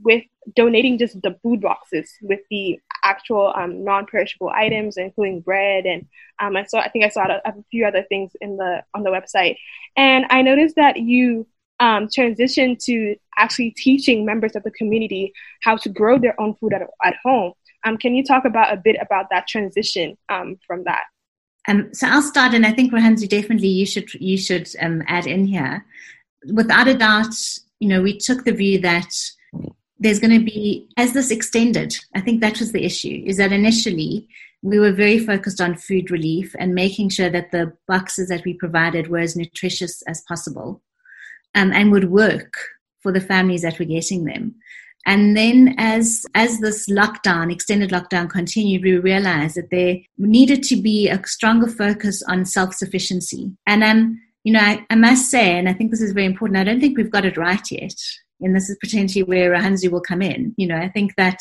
[0.01, 6.07] with donating just the food boxes with the actual um, non-perishable items, including bread, and
[6.41, 9.03] um, I saw I think I saw a, a, few other things in the on
[9.03, 9.57] the website,
[9.97, 11.47] and I noticed that you
[11.81, 16.73] um, transitioned to actually teaching members of the community how to grow their own food
[16.73, 17.53] at, at home.
[17.85, 21.03] Um, can you talk about a bit about that transition um, from that?
[21.69, 25.27] Um, so I'll start, and I think Rohanzu, definitely you should you should um, add
[25.27, 25.85] in here.
[26.51, 27.35] Without a doubt,
[27.79, 29.13] you know, we took the view that
[29.99, 31.95] there's going to be as this extended.
[32.15, 33.23] I think that was the issue.
[33.27, 34.27] Is that initially
[34.63, 38.55] we were very focused on food relief and making sure that the boxes that we
[38.55, 40.83] provided were as nutritious as possible,
[41.55, 42.55] um, and would work
[43.03, 44.55] for the families that were getting them.
[45.07, 50.77] And then as as this lockdown, extended lockdown continued, we realized that there needed to
[50.77, 53.53] be a stronger focus on self-sufficiency.
[53.67, 56.59] And um, you know, I, I must say, and I think this is very important,
[56.59, 57.95] I don't think we've got it right yet
[58.41, 60.55] and this is potentially where Hanzu will come in.
[60.57, 61.39] You know, I think that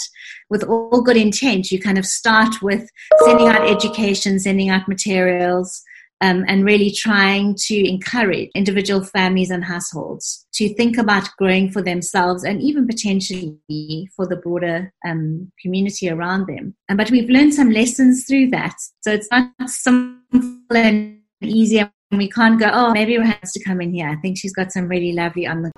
[0.50, 2.90] with all good intent, you kind of start with
[3.26, 5.84] sending out education, sending out materials,
[6.22, 11.82] um, and really trying to encourage individual families and households to think about growing for
[11.82, 16.76] themselves and even potentially for the broader um, community around them.
[16.90, 18.76] Um, but we've learned some lessons through that.
[19.02, 21.80] So it's not simple and easy.
[21.80, 24.10] And we can't go, oh, maybe Rohan has to come in here.
[24.10, 25.72] I think she's got some really lovely on the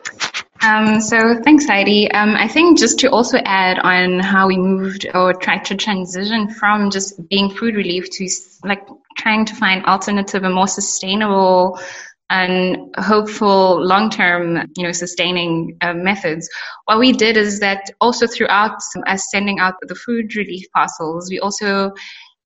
[0.61, 2.11] um, so thanks, Heidi.
[2.11, 6.49] Um, I think just to also add on how we moved or tried to transition
[6.49, 8.29] from just being food relief to
[8.63, 8.85] like
[9.17, 11.79] trying to find alternative and more sustainable
[12.29, 16.47] and hopeful long-term, you know, sustaining uh, methods.
[16.85, 21.39] What we did is that also throughout us sending out the food relief parcels, we
[21.39, 21.93] also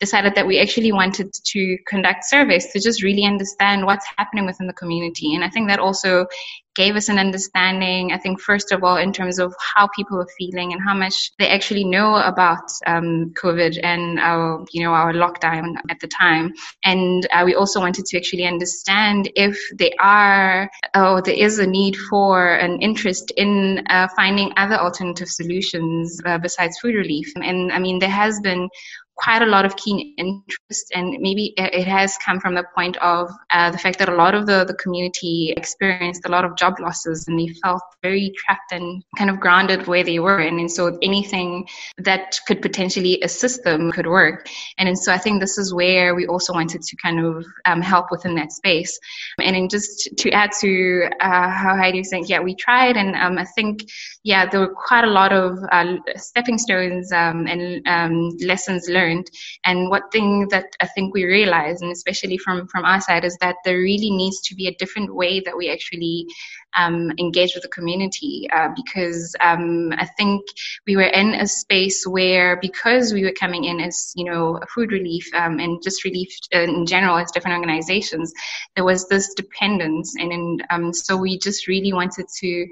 [0.05, 1.61] decided that we actually wanted to
[1.91, 5.29] conduct surveys to just really understand what's happening within the community.
[5.35, 6.27] And I think that also
[6.75, 10.27] gave us an understanding, I think, first of all, in terms of how people are
[10.39, 15.13] feeling and how much they actually know about um, COVID and our, you know, our
[15.13, 16.53] lockdown at the time.
[16.83, 21.67] And uh, we also wanted to actually understand if there are, or there is a
[21.67, 27.31] need for an interest in uh, finding other alternative solutions uh, besides food relief.
[27.35, 28.67] And I mean, there has been
[29.15, 33.29] quite a lot of keen interest, and maybe it has come from the point of
[33.51, 36.79] uh, the fact that a lot of the, the community experienced a lot of job
[36.79, 40.39] losses and they felt very trapped and kind of grounded where they were.
[40.39, 41.67] And, and so anything
[41.99, 44.49] that could potentially assist them could work.
[44.77, 47.81] And, and so I think this is where we also wanted to kind of um,
[47.81, 48.99] help within that space.
[49.39, 53.15] And then just to add to uh, how Heidi was saying, yeah, we tried, and
[53.15, 53.83] um, I think,
[54.23, 59.02] yeah, there were quite a lot of uh, stepping stones um, and um, lessons learned
[59.03, 59.29] learned.
[59.65, 63.37] And one thing that I think we realize, and especially from from our side, is
[63.41, 66.27] that there really needs to be a different way that we actually
[66.75, 70.41] um, engage with the community uh, because um, I think
[70.87, 74.91] we were in a space where because we were coming in as you know food
[74.91, 78.33] relief um, and just relief in general as different organizations,
[78.75, 82.67] there was this dependence, and, and um, so we just really wanted to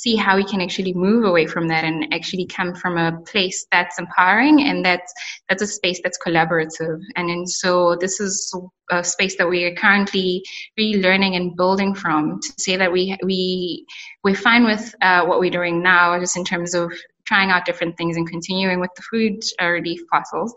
[0.00, 3.66] see how we can actually move away from that and actually come from a place
[3.70, 5.12] that's empowering and that's
[5.48, 8.54] that's a space that's collaborative and, and so this is
[8.90, 10.42] a space that we are currently
[10.78, 13.86] relearning and building from to say that we we
[14.24, 16.92] we're fine with uh, what we're doing now just in terms of
[17.24, 20.54] trying out different things and continuing with the food uh, relief parcels.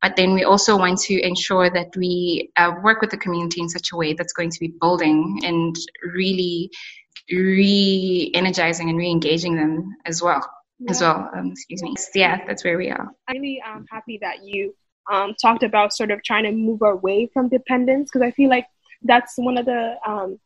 [0.00, 3.68] But then we also want to ensure that we uh, work with the community in
[3.68, 5.76] such a way that's going to be building and
[6.14, 6.70] really
[7.30, 10.46] re-energizing and re-engaging them as well
[10.78, 10.90] yeah.
[10.90, 11.94] as well um, excuse me.
[12.14, 13.08] Yeah that's where we are.
[13.28, 14.74] I'm really um, happy that you
[15.10, 18.66] um, talked about sort of trying to move away from dependence because i feel like
[19.02, 20.38] that's one of the um,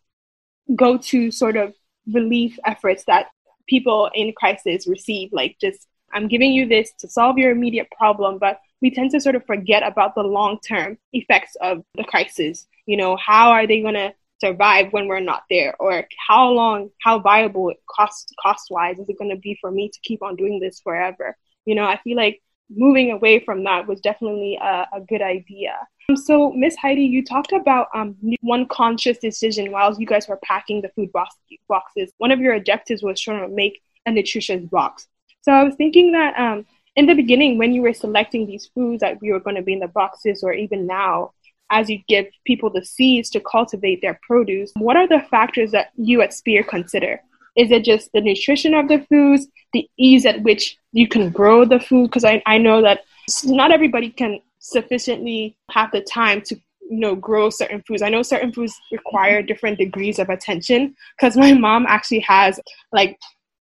[0.75, 1.75] go-to sort of
[2.13, 3.27] relief efforts that
[3.69, 8.39] people in crisis receive like just i'm giving you this to solve your immediate problem
[8.39, 12.67] but we tend to sort of forget about the long-term effects of the crisis.
[12.87, 15.75] You know how are they going to survive when we're not there?
[15.79, 19.89] Or how long how viable cost cost wise is it going to be for me
[19.89, 21.37] to keep on doing this forever?
[21.65, 25.75] You know i feel like moving away from that was definitely a, a good idea.
[26.11, 30.39] Um, so miss heidi you talked about um, one conscious decision while you guys were
[30.43, 31.37] packing the food box,
[31.69, 32.13] boxes.
[32.19, 35.07] One of your objectives was trying to make a nutritious box.
[35.43, 36.67] So i was thinking that um,
[36.97, 39.73] in the beginning when you were selecting these foods that we were going to be
[39.73, 41.33] in the boxes or even now
[41.71, 45.91] as you give people the seeds to cultivate their produce, what are the factors that
[45.97, 47.21] you at Spier consider?
[47.57, 51.65] Is it just the nutrition of the foods, the ease at which you can grow
[51.65, 52.09] the food?
[52.09, 53.01] Because I, I know that
[53.45, 56.55] not everybody can sufficiently have the time to
[56.91, 61.37] you know grow certain foods i know certain foods require different degrees of attention because
[61.37, 62.59] my mom actually has
[62.93, 63.19] like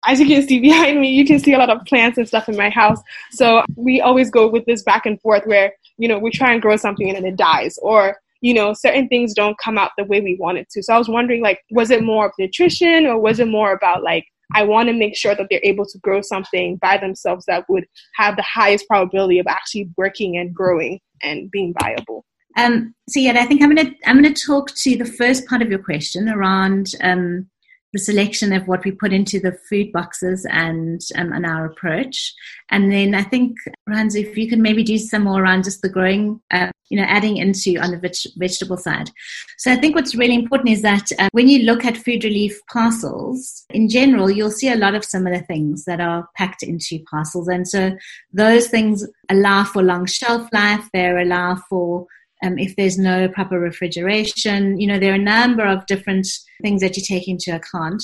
[0.06, 2.48] as you can see behind me, you can see a lot of plants and stuff
[2.48, 3.00] in my house.
[3.30, 6.60] So we always go with this back and forth where, you know, we try and
[6.60, 10.02] grow something and then it dies or, you know, certain things don't come out the
[10.02, 10.82] way we want it to.
[10.82, 14.02] So I was wondering, like, was it more of nutrition or was it more about
[14.02, 17.66] like, I want to make sure that they're able to grow something by themselves that
[17.68, 17.84] would
[18.16, 22.24] have the highest probability of actually working and growing and being viable.
[22.56, 25.70] Um, so yeah, I think I'm gonna I'm gonna talk to the first part of
[25.70, 27.48] your question around um,
[27.92, 32.34] the selection of what we put into the food boxes and um, and our approach.
[32.70, 33.56] And then I think,
[33.88, 37.06] Hans, if you can maybe do some more around just the growing, uh, you know,
[37.06, 39.10] adding into on the veg- vegetable side.
[39.58, 42.58] So I think what's really important is that uh, when you look at food relief
[42.72, 47.48] parcels, in general, you'll see a lot of similar things that are packed into parcels.
[47.48, 47.96] And so
[48.32, 50.88] those things allow for long shelf life.
[50.92, 52.06] They allow for
[52.42, 54.78] um, if there's no proper refrigeration.
[54.80, 56.26] You know, there are a number of different
[56.62, 58.02] things that you take into account.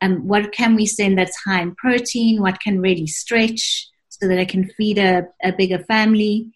[0.00, 2.40] Um, what can we send that's high in protein?
[2.40, 6.50] What can really stretch so that I can feed a, a bigger family?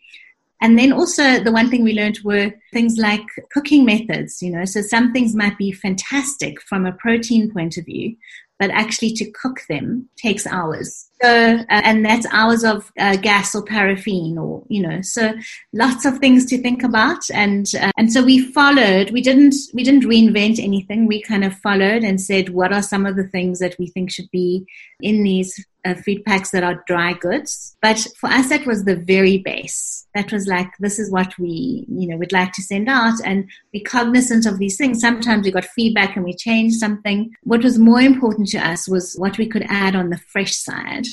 [0.61, 3.23] And then also the one thing we learned were things like
[3.53, 7.85] cooking methods, you know, so some things might be fantastic from a protein point of
[7.85, 8.17] view,
[8.59, 11.09] but actually to cook them takes hours.
[11.23, 15.35] So, uh, and that's hours of uh, gas or paraffin or, you know, so
[15.73, 17.29] lots of things to think about.
[17.31, 21.07] And, uh, and so we followed, we didn't, we didn't reinvent anything.
[21.07, 24.11] We kind of followed and said, what are some of the things that we think
[24.11, 24.65] should be
[25.01, 27.77] in these uh, food packs that are dry goods.
[27.81, 30.07] But for us, that was the very base.
[30.15, 33.49] That was like, this is what we, you know, would like to send out and
[33.73, 35.01] be cognizant of these things.
[35.01, 37.35] Sometimes we got feedback and we changed something.
[37.43, 41.07] What was more important to us was what we could add on the fresh side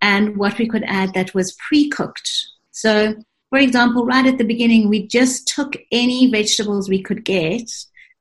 [0.00, 2.30] and what we could add that was pre-cooked.
[2.72, 3.14] So,
[3.50, 7.70] for example, right at the beginning, we just took any vegetables we could get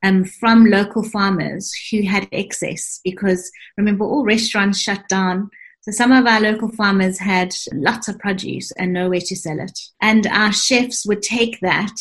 [0.04, 5.50] um, from local farmers who had excess because remember all restaurants shut down
[5.82, 9.80] so some of our local farmers had lots of produce and nowhere to sell it.
[10.00, 11.96] And our chefs would take that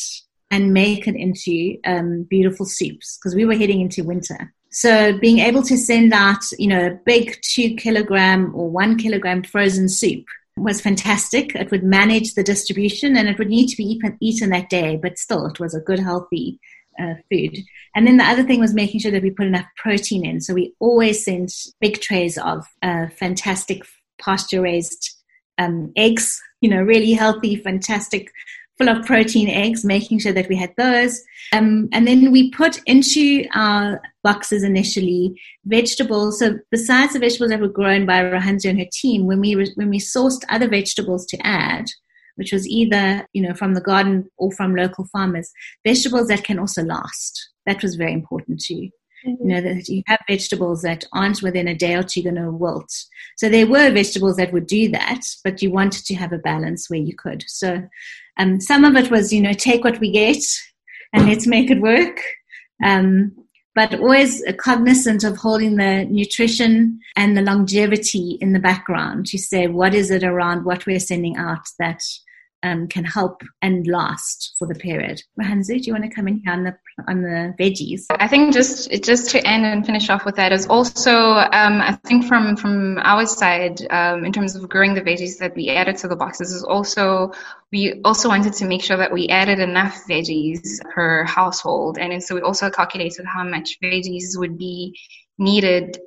[0.51, 4.53] and make it into um, beautiful soups because we were heading into winter.
[4.71, 9.43] So being able to send out, you know, a big two kilogram or one kilogram
[9.43, 10.27] frozen soup
[10.59, 11.55] was fantastic.
[11.55, 14.97] It would manage the distribution and it would need to be eaten, eaten that day,
[15.01, 16.61] but still it was a good, healthy
[16.99, 17.57] uh, food.
[17.95, 20.41] And then the other thing was making sure that we put enough protein in.
[20.41, 23.83] So we always sent big trays of uh, fantastic
[24.21, 25.11] pasture raised
[25.59, 28.31] um, eggs, you know, really healthy, fantastic,
[28.79, 31.21] full of protein eggs, making sure that we had those.
[31.53, 36.39] Um, and then we put into our boxes initially vegetables.
[36.39, 39.73] So besides the vegetables that were grown by Rahanzi and her team, when we, re-
[39.75, 41.87] when we sourced other vegetables to add,
[42.37, 45.51] which was either you know from the garden or from local farmers
[45.87, 47.49] vegetables that can also last.
[47.67, 48.89] That was very important too
[49.27, 49.31] mm-hmm.
[49.41, 52.51] you know that you have vegetables that aren't within a day or two going to
[52.51, 52.93] wilt.
[53.37, 56.89] So there were vegetables that would do that but you wanted to have a balance
[56.89, 57.45] where you could.
[57.47, 57.83] So
[58.39, 60.43] um, some of it was you know take what we get
[61.13, 62.21] and let's make it work.
[62.85, 63.35] Um,
[63.81, 69.69] but always cognizant of holding the nutrition and the longevity in the background to say
[69.69, 72.03] what is it around what we're sending out that
[72.63, 75.23] um, can help and last for the period.
[75.41, 76.77] Hanzu, do you want to come in here on the
[77.09, 78.07] on the veggies?
[78.11, 81.99] I think just just to end and finish off with that is also um, I
[82.07, 85.97] think from from our side um, in terms of growing the veggies that we added
[85.99, 87.33] to the boxes is also
[87.73, 92.35] we also wanted to make sure that we added enough veggies per household, and so
[92.35, 94.99] we also calculated how much veggies would be
[95.39, 95.99] needed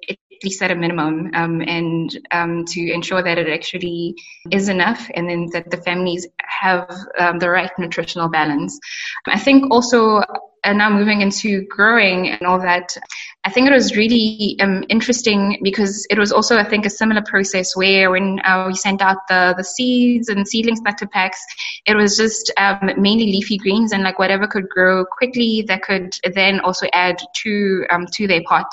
[0.61, 4.15] at a minimum um, and um, to ensure that it actually
[4.51, 6.89] is enough and then that the families have
[7.19, 8.79] um, the right nutritional balance.
[9.27, 10.21] I think also
[10.63, 12.95] and now moving into growing and all that,
[13.43, 17.21] I think it was really um, interesting because it was also, I think, a similar
[17.21, 21.43] process where when uh, we sent out the, the seeds and seedling starter packs,
[21.85, 26.15] it was just um, mainly leafy greens and like whatever could grow quickly that could
[26.33, 28.67] then also add to um, to their pot.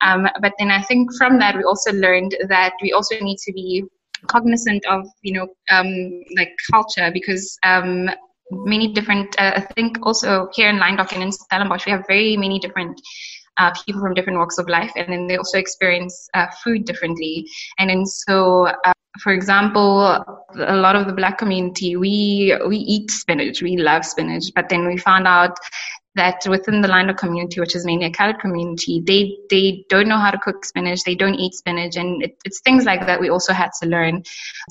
[0.00, 3.52] Um, but then I think from that we also learned that we also need to
[3.52, 3.84] be
[4.26, 8.10] cognizant of you know um, like culture because um,
[8.50, 12.36] many different uh, I think also here in Lynedoch and in Stellenbosch we have very
[12.36, 13.00] many different
[13.58, 17.44] uh, people from different walks of life, and then they also experience uh, food differently.
[17.78, 20.24] And then so, uh, for example,
[20.56, 24.86] a lot of the black community, we we eat spinach, we love spinach, but then
[24.86, 25.58] we found out
[26.18, 30.18] that within the Lynedoch community, which is mainly a colored community, they they don't know
[30.18, 33.30] how to cook spinach, they don't eat spinach, and it, it's things like that we
[33.30, 34.22] also had to learn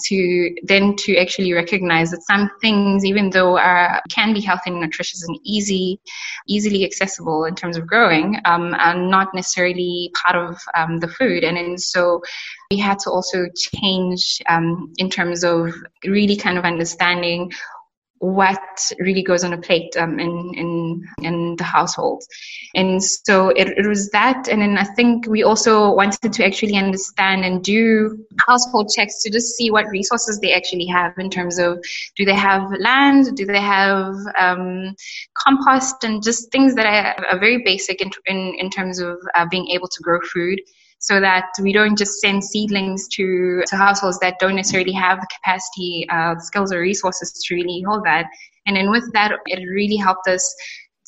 [0.07, 4.81] to then to actually recognize that some things, even though are can be healthy and
[4.81, 5.99] nutritious and easy,
[6.47, 11.43] easily accessible in terms of growing, um, are not necessarily part of um, the food,
[11.43, 12.21] and then so
[12.69, 15.73] we had to also change um, in terms of
[16.05, 17.51] really kind of understanding
[18.19, 22.23] what really goes on a plate um, in in in the household,
[22.75, 24.47] and so it, it was that.
[24.47, 29.29] And then I think we also wanted to actually understand and do household checks to
[29.29, 31.79] just see what resources they actually have in terms of
[32.15, 34.95] do they have land, do they have um,
[35.35, 39.45] compost, and just things that are, are very basic in in, in terms of uh,
[39.49, 40.59] being able to grow food
[40.99, 45.27] so that we don't just send seedlings to, to households that don't necessarily have the
[45.37, 48.25] capacity, uh, skills or resources to really hold that.
[48.65, 50.53] And then with that, it really helped us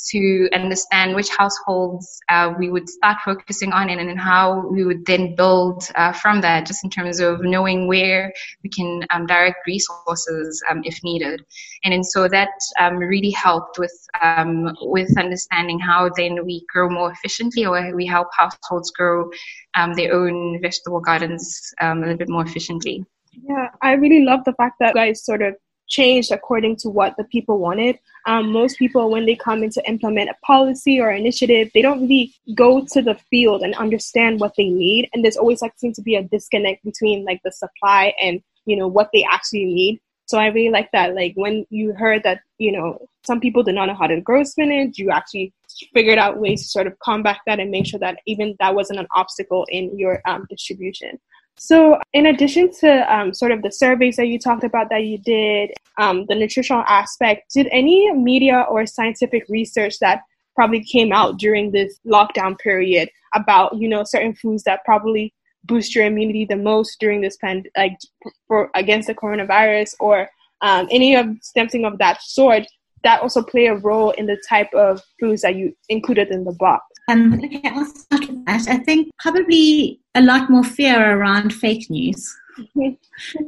[0.08, 5.06] to understand which households uh, we would start focusing on and, and how we would
[5.06, 8.32] then build uh, from that, just in terms of knowing where
[8.64, 11.43] we can um, direct resources um, if needed.
[11.84, 16.89] And, and so that um, really helped with um, with understanding how then we grow
[16.89, 19.30] more efficiently or we help households grow
[19.76, 23.06] um, their own vegetable gardens um, a little bit more efficiently.
[23.32, 25.56] Yeah, I really love the fact that guys sort of
[25.90, 28.00] changed according to what the people wanted.
[28.26, 32.02] Um, most people, when they come in to implement a policy or initiative, they don't
[32.02, 35.10] really go to the field and understand what they need.
[35.14, 38.76] And there's always like seems to be a disconnect between like the supply and you
[38.78, 40.00] know what they actually need.
[40.28, 41.16] So I really like that.
[41.16, 44.44] Like when you heard that, you know, some people did not know how to grow
[44.44, 45.54] spinach, you actually
[45.92, 49.00] figured out ways to sort of combat that and make sure that even that wasn't
[49.00, 51.20] an obstacle in your um, distribution.
[51.60, 55.18] So, in addition to um, sort of the surveys that you talked about that you
[55.18, 60.22] did, um, the nutritional aspect, did any media or scientific research that
[60.55, 65.34] probably came out during this lockdown period about you know certain foods that probably
[65.66, 67.97] boost your immunity the most during this pand like
[68.47, 70.30] for against the coronavirus or
[70.62, 72.66] um, any of something of that sort
[73.03, 76.51] that also play a role in the type of foods that you included in the
[76.53, 76.84] box?
[77.07, 77.39] Um,
[78.42, 78.82] okay, I'll start with that.
[78.82, 82.36] I think probably a lot more fear around fake news.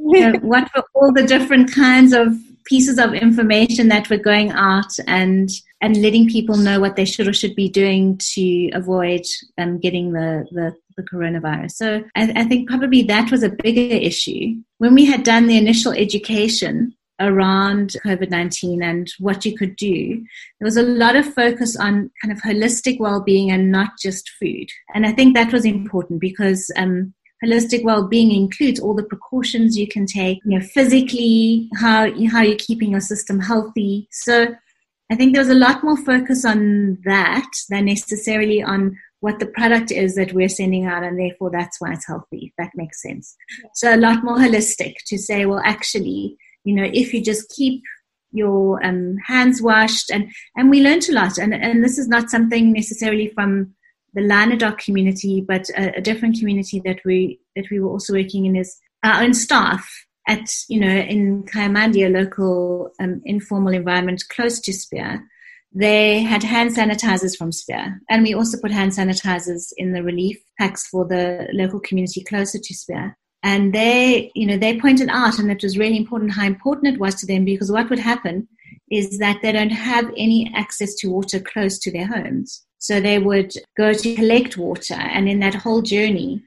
[0.00, 2.34] what were all the different kinds of
[2.64, 7.26] pieces of information that were going out and and letting people know what they should
[7.26, 9.22] or should be doing to avoid
[9.58, 11.72] um, getting the, the, the coronavirus.
[11.72, 14.54] So I, I think probably that was a bigger issue.
[14.78, 20.16] When we had done the initial education, around COVID 19 and what you could do,
[20.58, 24.30] there was a lot of focus on kind of holistic well being and not just
[24.40, 24.68] food.
[24.94, 27.14] And I think that was important because um,
[27.44, 32.56] holistic well-being includes all the precautions you can take you know physically how how you're
[32.56, 34.54] keeping your system healthy so
[35.10, 39.46] i think there was a lot more focus on that than necessarily on what the
[39.46, 43.02] product is that we're sending out and therefore that's why it's healthy if that makes
[43.02, 43.36] sense
[43.74, 47.82] so a lot more holistic to say well actually you know if you just keep
[48.32, 51.38] your um, hands washed and and we learned a lot.
[51.38, 53.74] And and this is not something necessarily from
[54.14, 58.44] the Lynedoch community but a, a, different community that we that we were also working
[58.44, 59.88] in is our own staff
[60.28, 65.22] at you know in Kayamandi a local um, informal environment close to Spier
[65.74, 70.38] they had hand sanitizers from Spier and we also put hand sanitizers in the relief
[70.58, 75.38] packs for the local community closer to Spier and they, you know, they pointed out,
[75.38, 78.46] and it was really important how important it was to them because what would happen
[78.90, 82.64] is that they don't have any access to water close to their homes.
[82.78, 86.42] So they would go to collect water, and in that whole journey,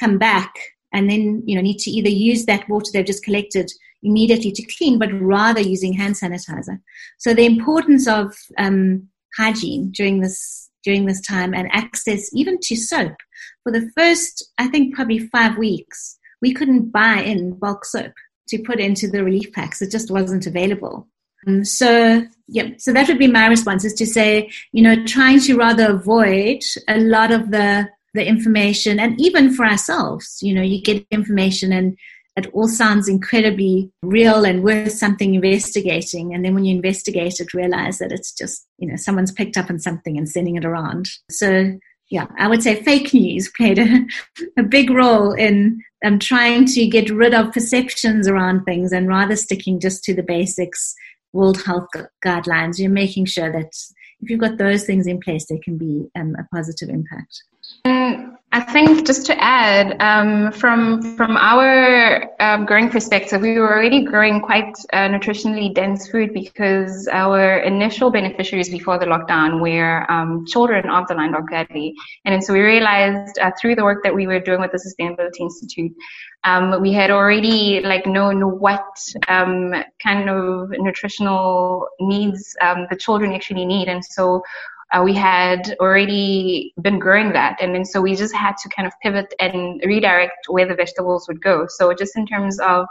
[0.00, 0.52] come back
[0.92, 3.70] and then you know need to either use that water they've just collected
[4.02, 6.80] immediately to clean, but rather using hand sanitizer.
[7.18, 12.74] So the importance of um, hygiene during this during this time and access even to
[12.74, 13.14] soap
[13.62, 18.12] for the first, I think, probably five weeks we couldn't buy in bulk soap
[18.48, 19.80] to put into the relief packs.
[19.80, 21.08] It just wasn't available.
[21.46, 25.40] Um, so yeah, so that would be my response is to say, you know, trying
[25.40, 30.60] to rather avoid a lot of the the information and even for ourselves, you know,
[30.60, 31.96] you get information and
[32.36, 36.34] it all sounds incredibly real and worth something investigating.
[36.34, 39.70] And then when you investigate it, realize that it's just, you know, someone's picked up
[39.70, 41.08] on something and sending it around.
[41.30, 41.78] So
[42.10, 44.06] yeah, I would say fake news played a,
[44.58, 49.36] a big role in um, trying to get rid of perceptions around things and rather
[49.36, 50.94] sticking just to the basics,
[51.32, 51.88] World Health
[52.24, 52.78] guidelines.
[52.78, 53.72] You're making sure that
[54.20, 57.42] if you've got those things in place, there can be um, a positive impact.
[57.84, 63.72] Um, I think just to add, um, from from our um, growing perspective, we were
[63.72, 70.04] already growing quite uh, nutritionally dense food because our initial beneficiaries before the lockdown were
[70.12, 71.94] um, children of the Lyne Valley,
[72.26, 75.40] and so we realized uh, through the work that we were doing with the Sustainability
[75.40, 75.92] Institute,
[76.44, 78.98] um, we had already like known what
[79.28, 79.72] um,
[80.02, 84.42] kind of nutritional needs um, the children actually need, and so
[84.92, 87.56] uh, we had already been growing that.
[87.60, 91.26] And then so we just had to kind of pivot and redirect where the vegetables
[91.28, 91.66] would go.
[91.68, 92.86] So just in terms of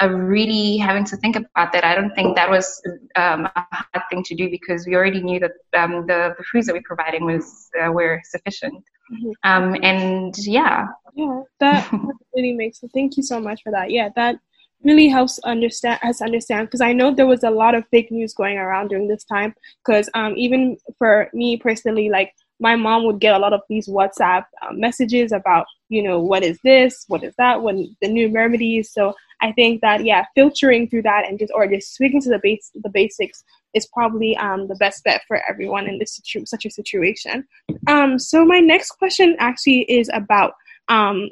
[0.00, 1.84] of really having to think about that.
[1.84, 2.80] I don't think that was
[3.16, 6.66] um, a hard thing to do because we already knew that um, the, the foods
[6.66, 8.82] that we're providing was uh, were sufficient.
[9.12, 9.30] Mm-hmm.
[9.44, 10.86] Um, and yeah.
[11.14, 11.92] Yeah, that
[12.34, 12.92] really makes sense.
[12.94, 13.90] Thank you so much for that.
[13.90, 14.36] Yeah, that
[14.84, 18.32] really helps understand us understand because I know there was a lot of fake news
[18.32, 19.54] going around during this time.
[19.84, 23.88] Because um, even for me personally, like my mom would get a lot of these
[23.88, 28.30] WhatsApp um, messages about, you know, what is this, what is that, when the new
[28.30, 28.92] remedies.
[28.92, 32.40] So I think that yeah, filtering through that and just or just speaking to the
[32.42, 36.66] base the basics is probably um, the best bet for everyone in this situ- such
[36.66, 37.46] a situation.
[37.86, 40.52] Um, so my next question actually is about
[40.88, 41.28] um,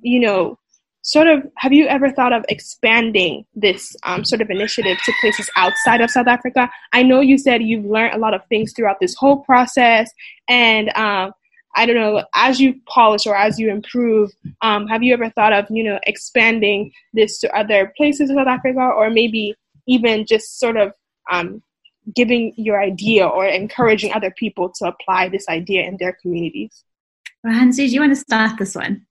[0.00, 0.58] you know
[1.02, 5.50] sort of have you ever thought of expanding this um, sort of initiative to places
[5.56, 8.98] outside of south africa i know you said you've learned a lot of things throughout
[9.00, 10.10] this whole process
[10.48, 11.32] and um,
[11.76, 14.30] i don't know as you polish or as you improve
[14.62, 18.46] um, have you ever thought of you know expanding this to other places in south
[18.46, 19.54] africa or maybe
[19.86, 20.92] even just sort of
[21.30, 21.62] um,
[22.14, 26.84] giving your idea or encouraging other people to apply this idea in their communities
[27.42, 29.06] Hansi, do you want to start this one?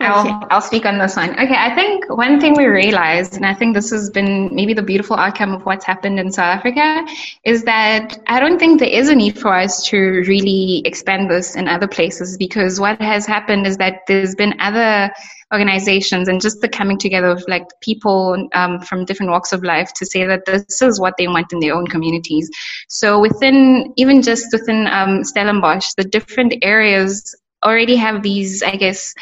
[0.00, 1.30] I'll, I'll speak on this one.
[1.30, 4.82] Okay, I think one thing we realized, and I think this has been maybe the
[4.82, 7.06] beautiful outcome of what's happened in South Africa,
[7.44, 11.54] is that I don't think there is a need for us to really expand this
[11.54, 15.12] in other places because what has happened is that there's been other
[15.52, 19.92] organizations and just the coming together of like people um, from different walks of life
[19.92, 22.50] to say that this is what they want in their own communities.
[22.88, 27.32] So within, even just within um, Stellenbosch, the different areas
[27.64, 29.14] already have these, I guess,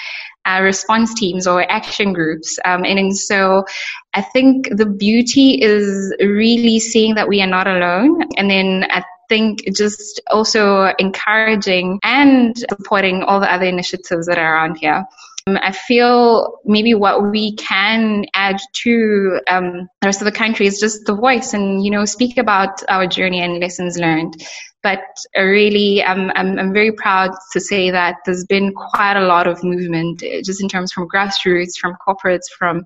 [0.44, 2.58] uh, response teams or action groups.
[2.64, 3.64] Um, and so
[4.14, 8.22] I think the beauty is really seeing that we are not alone.
[8.36, 14.54] And then I think just also encouraging and supporting all the other initiatives that are
[14.54, 15.04] around here.
[15.46, 20.66] Um, I feel maybe what we can add to um, the rest of the country
[20.66, 24.34] is just the voice and, you know, speak about our journey and lessons learned.
[24.84, 25.00] But
[25.36, 29.62] really, I'm, I'm, I'm very proud to say that there's been quite a lot of
[29.62, 32.84] movement, uh, just in terms from grassroots, from corporates, from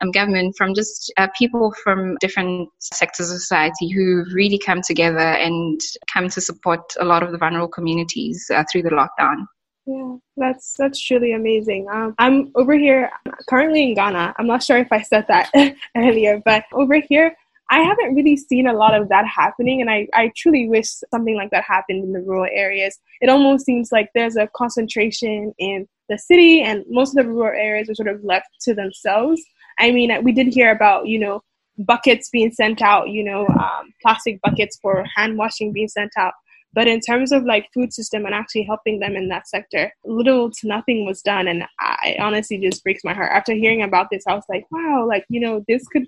[0.00, 5.18] um, government, from just uh, people from different sectors of society who really come together
[5.18, 5.80] and
[6.12, 9.46] come to support a lot of the vulnerable communities uh, through the lockdown.
[9.88, 11.88] Yeah, that's that's truly amazing.
[11.90, 13.10] Um, I'm over here
[13.48, 14.34] currently in Ghana.
[14.38, 15.50] I'm not sure if I said that
[15.96, 17.34] earlier, but over here
[17.70, 21.36] I haven't really seen a lot of that happening, and I, I truly wish something
[21.36, 22.98] like that happened in the rural areas.
[23.22, 27.58] It almost seems like there's a concentration in the city, and most of the rural
[27.58, 29.40] areas are sort of left to themselves.
[29.78, 31.42] I mean, we did hear about, you know,
[31.78, 36.34] buckets being sent out, you know, um, plastic buckets for hand washing being sent out.
[36.74, 40.50] But in terms of like food system and actually helping them in that sector, little
[40.50, 41.48] to nothing was done.
[41.48, 43.32] And I honestly just breaks my heart.
[43.32, 46.06] After hearing about this, I was like, wow, like, you know, this could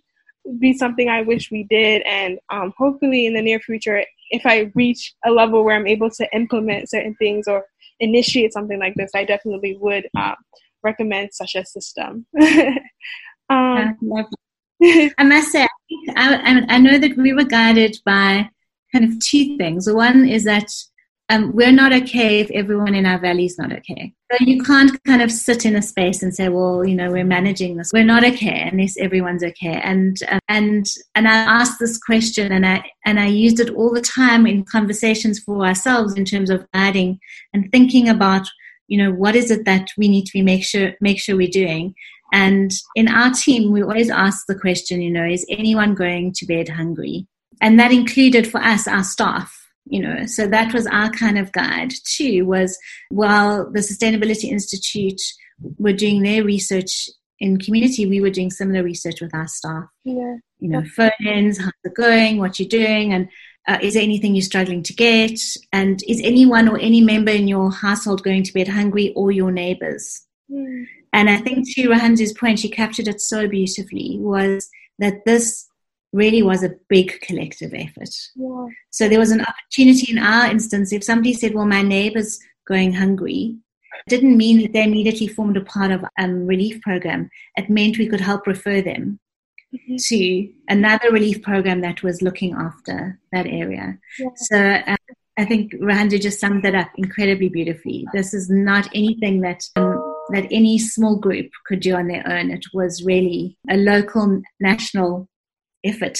[0.58, 2.02] be something I wish we did.
[2.02, 6.10] And um, hopefully, in the near future, if I reach a level where I'm able
[6.10, 7.64] to implement certain things or
[7.98, 10.34] initiate something like this, I definitely would uh,
[10.82, 12.26] recommend such a system.
[13.50, 13.96] um,
[14.82, 15.66] I must say,
[16.16, 18.48] I, I know that we were guided by
[18.92, 19.90] kind of two things.
[19.90, 20.70] One is that
[21.30, 24.12] um, we're not okay if everyone in our valley is not okay.
[24.32, 27.24] So you can't kind of sit in a space and say, well, you know, we're
[27.24, 27.92] managing this.
[27.92, 29.80] We're not okay unless everyone's okay.
[29.80, 33.92] And uh, and and I asked this question, and I and I used it all
[33.92, 37.20] the time in conversations for ourselves in terms of guiding
[37.54, 38.46] and thinking about,
[38.88, 41.48] you know, what is it that we need to be make sure make sure we're
[41.48, 41.94] doing.
[42.32, 46.46] And in our team, we always ask the question, you know, is anyone going to
[46.46, 47.26] bed hungry?
[47.60, 51.52] And that included for us, our staff, you know, so that was our kind of
[51.52, 52.78] guide too, was
[53.10, 55.20] while the Sustainability Institute
[55.78, 59.84] were doing their research in community, we were doing similar research with our staff.
[60.04, 60.36] Yeah.
[60.58, 63.28] You know, phone ins, how's it going, what you're doing, and
[63.66, 65.40] uh, is there anything you're struggling to get?
[65.72, 69.50] And is anyone or any member in your household going to bed hungry or your
[69.50, 70.22] neighbors?
[70.50, 70.84] Mm.
[71.12, 75.66] And I think to Rahanzu's point, she captured it so beautifully, was that this
[76.12, 78.10] really was a big collective effort.
[78.34, 78.66] Yeah.
[78.90, 82.92] So there was an opportunity in our instance, if somebody said, well, my neighbor's going
[82.94, 83.56] hungry,
[84.06, 87.30] it didn't mean that they immediately formed a part of a um, relief program.
[87.56, 89.20] It meant we could help refer them
[89.72, 89.96] Mm-hmm.
[90.08, 93.96] to another relief program that was looking after that area.
[94.18, 94.28] Yeah.
[94.34, 94.96] So uh,
[95.38, 98.04] I think Rahanzu just summed that up incredibly beautifully.
[98.12, 102.50] This is not anything that um, that any small group could do on their own.
[102.50, 105.28] It was really a local, national
[105.84, 106.18] effort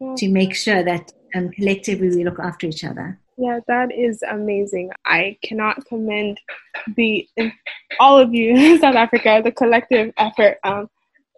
[0.00, 0.14] Yeah.
[0.18, 3.18] to make sure that um, collectively we look after each other.
[3.38, 4.90] Yeah, that is amazing.
[5.04, 6.40] I cannot commend
[6.96, 7.28] the
[8.00, 10.88] all of you in South Africa, the collective effort, um,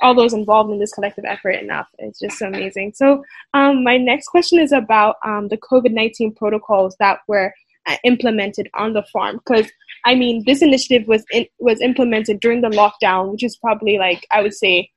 [0.01, 1.89] all those involved in this collective effort enough.
[1.99, 2.93] It's just so amazing.
[2.95, 7.53] So, um, my next question is about um, the COVID nineteen protocols that were
[7.87, 9.41] uh, implemented on the farm.
[9.45, 9.69] Because
[10.05, 14.25] I mean, this initiative was in, was implemented during the lockdown, which is probably like
[14.31, 14.89] I would say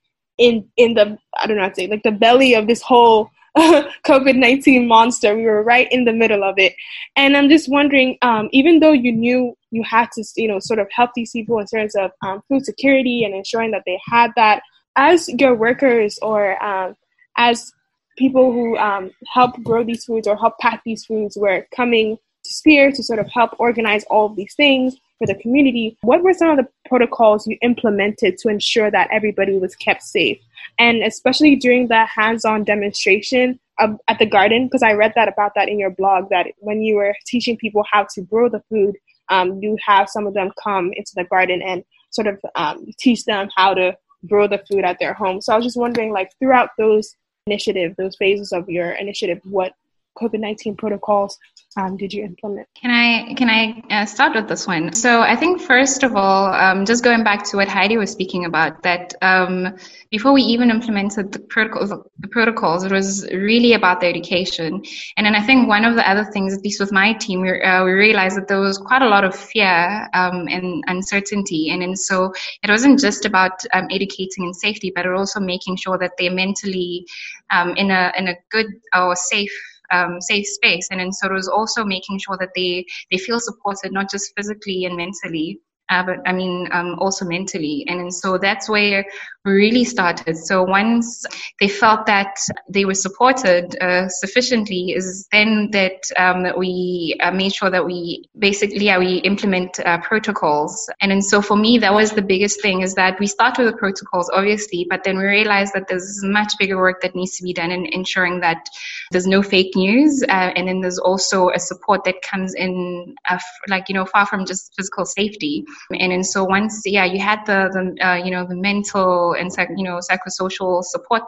[0.42, 3.30] in in the I don't know how to say like the belly of this whole
[3.58, 5.36] COVID 19 monster.
[5.36, 6.74] We were right in the middle of it.
[7.16, 10.80] And I'm just wondering, um, even though you knew you had to, you know, sort
[10.80, 14.32] of help these people in terms of um, food security and ensuring that they had
[14.36, 14.64] that,
[14.96, 16.96] as your workers or um,
[17.38, 17.72] as
[18.18, 22.18] people who um, help grow these foods or help pack these foods were coming
[22.52, 26.34] Spier to sort of help organize all of these things for the community, what were
[26.34, 30.40] some of the protocols you implemented to ensure that everybody was kept safe?
[30.80, 35.28] And especially during the hands on demonstration of, at the garden, because I read that
[35.28, 38.64] about that in your blog, that when you were teaching people how to grow the
[38.70, 38.96] food,
[39.30, 43.26] um, you have some of them come into the garden and sort of um, teach
[43.26, 43.96] them how to
[44.28, 45.42] grow the food at their home.
[45.42, 47.16] So I was just wondering, like, throughout those
[47.48, 49.74] initiative, those phases of your initiative, what
[50.18, 51.38] COVID nineteen protocols
[51.78, 52.68] um, did you implement?
[52.76, 54.92] Can I can I uh, start with this one?
[54.92, 58.44] So I think first of all, um, just going back to what Heidi was speaking
[58.44, 59.78] about, that um,
[60.10, 64.84] before we even implemented the protocols, the protocols, it was really about the education.
[65.16, 67.62] And then I think one of the other things, at least with my team, we,
[67.62, 71.82] uh, we realized that there was quite a lot of fear um, and uncertainty, and
[71.82, 76.12] and so it wasn't just about um, educating and safety, but also making sure that
[76.18, 77.06] they're mentally
[77.50, 80.88] um, in a in a good or safe um, safe space.
[80.92, 84.96] And it was also making sure that they, they feel supported, not just physically and
[84.96, 85.60] mentally,
[85.92, 87.86] uh, but I mean, um, also mentally.
[87.88, 89.06] And, and so that's where
[89.44, 90.38] we really started.
[90.38, 91.26] So once
[91.60, 92.38] they felt that
[92.70, 98.24] they were supported uh, sufficiently, is then that um, we uh, made sure that we
[98.40, 100.90] basically yeah, we implement uh, protocols.
[101.02, 103.68] And then so for me, that was the biggest thing is that we start with
[103.68, 107.44] the protocols, obviously, but then we realize that there's much bigger work that needs to
[107.44, 108.66] be done in ensuring that
[109.12, 113.40] there's no fake news, uh, and then there's also a support that comes in, uh,
[113.68, 115.66] like you know, far from just physical safety.
[115.90, 119.52] And then so once, yeah, you had the, the uh, you know the mental and
[119.52, 121.24] psych, you know psychosocial support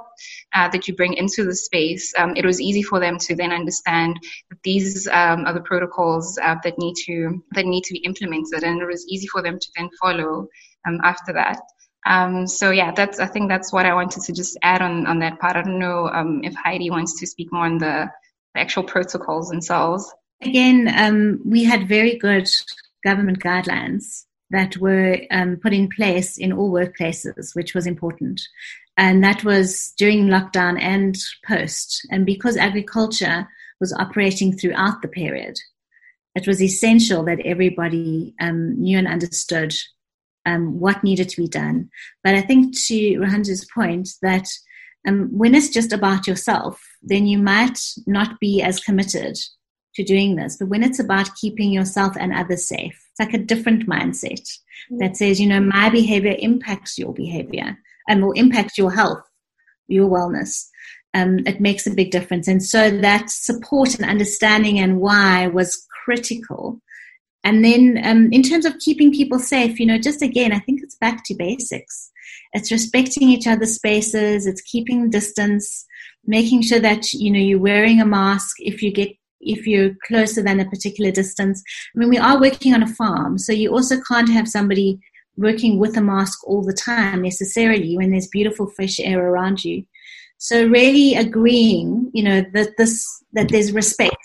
[0.53, 3.51] uh, that you bring into the space, um, it was easy for them to then
[3.51, 7.99] understand that these um, are the protocols uh, that need to that need to be
[7.99, 10.47] implemented, and it was easy for them to then follow
[10.87, 11.59] um, after that.
[12.05, 15.19] Um, so yeah, that's I think that's what I wanted to just add on on
[15.19, 15.55] that part.
[15.55, 18.09] I don't know um, if Heidi wants to speak more on the,
[18.53, 20.13] the actual protocols themselves.
[20.41, 22.49] Again, um, we had very good
[23.03, 28.39] government guidelines that were um, put in place in all workplaces, which was important.
[28.95, 32.07] And that was during lockdown and post.
[32.11, 33.47] And because agriculture
[33.81, 35.57] was operating throughout the period,
[36.35, 39.73] it was essential that everybody um, knew and understood
[40.45, 41.89] um, what needed to be done.
[42.23, 44.47] But I think to Rahanzu's point that
[45.07, 49.35] um, when it's just about yourself, then you might not be as committed
[49.95, 50.57] to doing this.
[50.57, 54.97] But when it's about keeping yourself and others safe, it's like a different mindset mm-hmm.
[54.97, 59.23] that says, you know, my behavior impacts your behavior and will impact your health,
[59.87, 60.67] your wellness.
[61.13, 62.47] Um, it makes a big difference.
[62.47, 66.81] And so that support and understanding and why was critical.
[67.43, 70.81] And then um, in terms of keeping people safe, you know, just again, I think
[70.81, 72.09] it's back to basics.
[72.53, 74.47] It's respecting each other's spaces.
[74.47, 75.85] It's keeping distance,
[76.25, 79.15] making sure that, you know, you're wearing a mask if you get
[79.45, 81.63] if you're closer than a particular distance.
[81.95, 84.99] I mean, we are working on a farm, so you also can't have somebody
[85.37, 89.83] working with a mask all the time necessarily when there's beautiful fresh air around you.
[90.37, 94.17] So really agreeing, you know, that this that there's respect.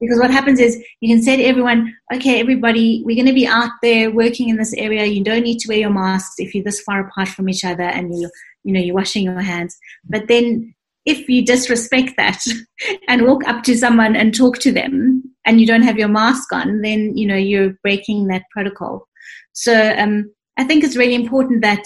[0.00, 3.46] Because what happens is you can say to everyone, okay, everybody, we're going to be
[3.46, 5.06] out there working in this area.
[5.06, 7.84] You don't need to wear your masks if you're this far apart from each other
[7.84, 8.28] and you,
[8.64, 9.78] you know, you're washing your hands.
[10.04, 10.74] But then
[11.06, 12.40] if you disrespect that
[13.08, 16.52] and walk up to someone and talk to them and you don't have your mask
[16.52, 19.06] on, then, you know, you're breaking that protocol.
[19.52, 21.84] So um, I think it's really important that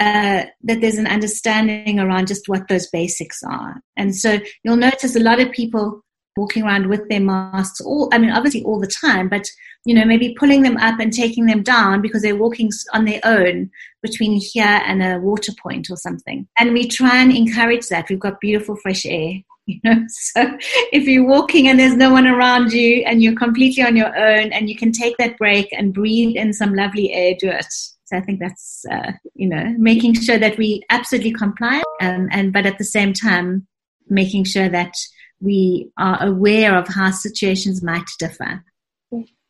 [0.00, 3.80] uh, that there's an understanding around just what those basics are.
[3.96, 6.02] And so you'll notice a lot of people
[6.36, 9.46] walking around with their masks all I mean obviously all the time, but
[9.84, 13.20] you know, maybe pulling them up and taking them down because they're walking on their
[13.24, 13.70] own
[14.00, 16.46] between here and a water point or something.
[16.58, 18.08] And we try and encourage that.
[18.08, 19.34] We've got beautiful fresh air.
[19.64, 20.58] You know, so
[20.92, 24.52] if you're walking and there's no one around you and you're completely on your own
[24.52, 27.72] and you can take that break and breathe in some lovely air, do it.
[28.06, 32.52] So I think that's uh, you know making sure that we absolutely comply, um, and
[32.52, 33.68] but at the same time
[34.08, 34.94] making sure that
[35.42, 38.64] we are aware of how situations might differ.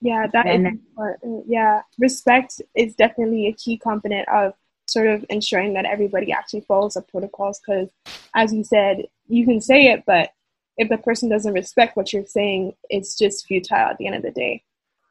[0.00, 1.44] Yeah, that and, is important.
[1.46, 4.54] Yeah, respect is definitely a key component of
[4.88, 7.60] sort of ensuring that everybody actually follows the protocols.
[7.60, 7.88] Because,
[8.34, 10.32] as you said, you can say it, but
[10.76, 14.22] if the person doesn't respect what you're saying, it's just futile at the end of
[14.22, 14.64] the day.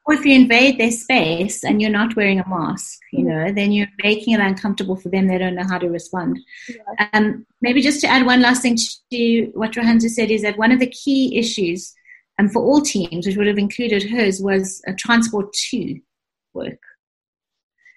[0.04, 3.70] Or if you invade their space and you're not wearing a mask, you know, then
[3.70, 5.28] you're making it uncomfortable for them.
[5.28, 6.40] They don't know how to respond.
[6.68, 7.08] Yeah.
[7.12, 8.76] Um, maybe just to add one last thing
[9.12, 11.94] to what Rohanza said is that one of the key issues
[12.40, 16.00] um, for all teams, which would have included hers, was a transport to
[16.52, 16.80] work.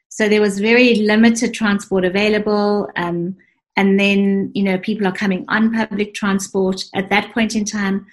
[0.09, 2.87] So there was very limited transport available.
[2.95, 3.35] Um,
[3.75, 6.83] and then, you know, people are coming on public transport.
[6.93, 8.05] At that point in time,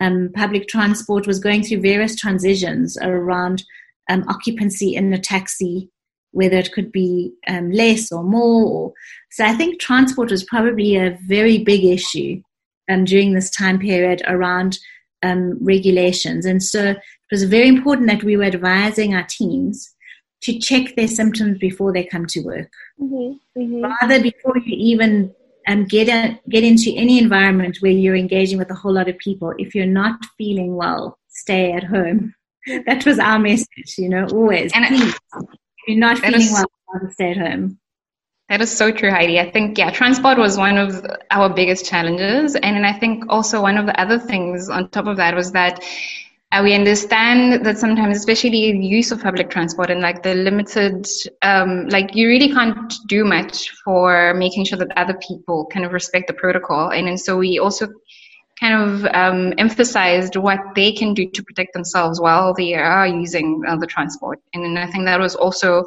[0.00, 3.62] um, public transport was going through various transitions around
[4.08, 5.90] um, occupancy in the taxi,
[6.32, 8.92] whether it could be um, less or more.
[9.30, 12.42] So I think transport was probably a very big issue
[12.90, 14.78] um, during this time period around
[15.22, 16.46] um, regulations.
[16.46, 16.98] And so it
[17.30, 19.94] was very important that we were advising our teams
[20.42, 22.72] to check their symptoms before they come to work.
[22.98, 23.82] Mm-hmm, mm-hmm.
[23.82, 25.34] Rather, before you even
[25.70, 29.16] um, get a, get into any environment where you're engaging with a whole lot of
[29.18, 29.54] people.
[29.58, 32.34] If you're not feeling well, stay at home.
[32.86, 34.70] That was our message, you know, always.
[34.74, 35.48] And Please, if
[35.88, 37.78] you're not feeling is, well, stay at home.
[38.50, 39.40] That is so true, Heidi.
[39.40, 42.56] I think, yeah, transport was one of our biggest challenges.
[42.56, 45.82] And I think also one of the other things on top of that was that
[46.52, 51.06] uh, we understand that sometimes, especially the use of public transport and like the limited,
[51.42, 55.92] um, like you really can't do much for making sure that other people kind of
[55.92, 56.90] respect the protocol.
[56.90, 57.86] And, and so we also
[58.58, 63.62] kind of um, emphasized what they can do to protect themselves while they are using
[63.68, 64.40] uh, the transport.
[64.52, 65.84] And I think that was also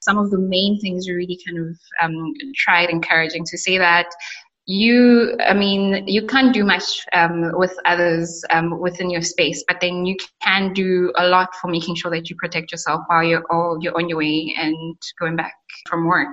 [0.00, 4.06] some of the main things we really kind of um, tried encouraging to say that
[4.68, 9.80] you i mean you can't do much um, with others um, within your space but
[9.80, 13.44] then you can do a lot for making sure that you protect yourself while you're
[13.50, 14.76] all you're on your way and
[15.18, 15.54] going back
[15.88, 16.28] from work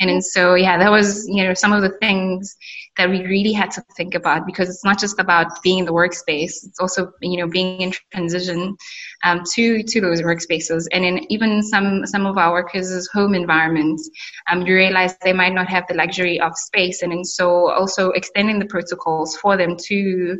[0.00, 2.56] and, and so yeah that was you know some of the things
[2.96, 5.92] that we really had to think about because it's not just about being in the
[5.92, 8.76] workspace it's also you know being in transition
[9.24, 14.08] um, to to those workspaces and in even some some of our workers' home environments
[14.50, 18.10] um, you realize they might not have the luxury of space and, and so also
[18.10, 20.38] extending the protocols for them to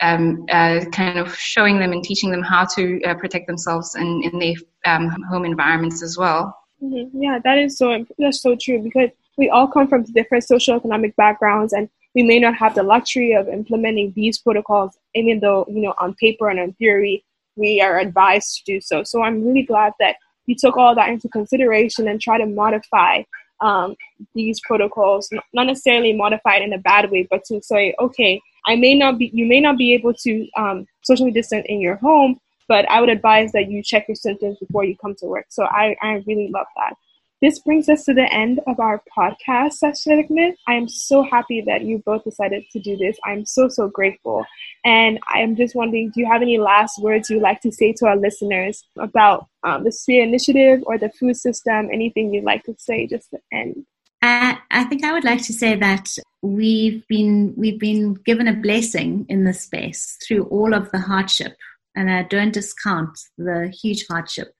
[0.00, 4.22] um, uh, kind of showing them and teaching them how to uh, protect themselves in,
[4.24, 6.54] in their um, home environments as well.
[6.84, 7.22] Mm-hmm.
[7.22, 9.08] Yeah, that is so that's so true because
[9.38, 13.48] we all come from different socioeconomic backgrounds and we may not have the luxury of
[13.48, 17.24] implementing these protocols even though you know on paper and in theory
[17.56, 20.16] we are advised to do so so i'm really glad that
[20.46, 23.22] you took all that into consideration and try to modify
[23.60, 23.94] um,
[24.34, 28.94] these protocols not necessarily modified in a bad way but to say okay i may
[28.94, 32.38] not be you may not be able to um, socially distance in your home
[32.68, 35.46] but I would advise that you check your symptoms before you come to work.
[35.48, 36.94] So I, I really love that.
[37.42, 40.56] This brings us to the end of our podcast segment.
[40.66, 43.18] I am so happy that you both decided to do this.
[43.24, 44.46] I'm so, so grateful.
[44.84, 47.92] And I am just wondering do you have any last words you'd like to say
[47.98, 51.90] to our listeners about um, the Spier Initiative or the food system?
[51.92, 53.84] Anything you'd like to say just to end?
[54.22, 59.26] I think I would like to say that we've been we've been given a blessing
[59.28, 61.56] in this space through all of the hardship
[61.94, 64.54] and I don't discount the huge hardship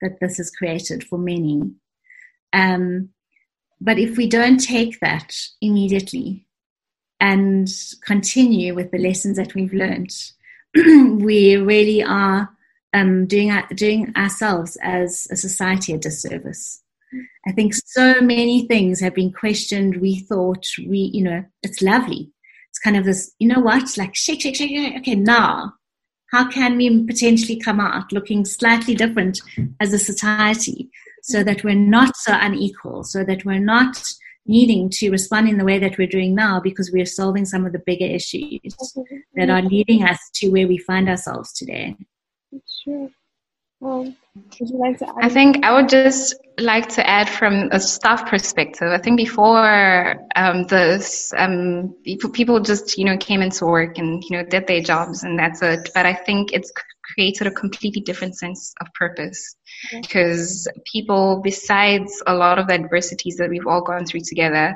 [0.00, 1.62] that this has created for many.
[2.52, 3.10] Um,
[3.80, 6.46] but if we don't take that immediately
[7.20, 7.68] and
[8.04, 10.14] continue with the lessons that we've learned,
[10.74, 12.50] we really are
[12.94, 16.82] um, doing, doing ourselves as a society a disservice.
[17.46, 22.30] I think so many things have been questioned, rethought, re, you know, it's lovely.
[22.70, 24.96] It's kind of this, you know what, like shake, shake, shake, shake.
[24.98, 25.74] Okay, now,
[26.32, 29.40] how can we potentially come out looking slightly different
[29.80, 30.90] as a society
[31.22, 34.02] so that we're not so unequal, so that we're not
[34.46, 37.72] needing to respond in the way that we're doing now because we're solving some of
[37.72, 38.60] the bigger issues
[39.34, 41.96] that are leading us to where we find ourselves today.
[42.84, 43.10] Sure.
[43.82, 47.80] Um, would you like to I think I would just like to add from a
[47.80, 48.88] staff perspective.
[48.88, 51.94] I think before um, this, um,
[52.32, 55.60] people just you know came into work and you know did their jobs and that's
[55.62, 55.90] it.
[55.94, 56.72] But I think it's
[57.14, 59.56] created a completely different sense of purpose
[59.92, 64.74] because people, besides a lot of the adversities that we've all gone through together,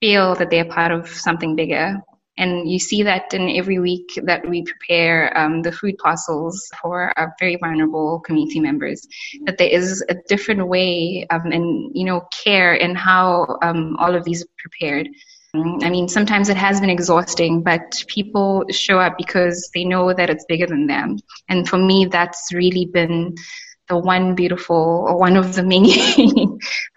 [0.00, 1.98] feel that they're part of something bigger
[2.38, 7.12] and you see that in every week that we prepare um, the food parcels for
[7.18, 9.06] our very vulnerable community members,
[9.44, 14.14] that there is a different way um, and, you know, care in how um, all
[14.14, 15.08] of these are prepared.
[15.54, 20.12] Mm, I mean, sometimes it has been exhausting, but people show up because they know
[20.12, 21.18] that it's bigger than them.
[21.48, 23.34] And for me, that's really been
[23.88, 25.92] the one beautiful or one of the many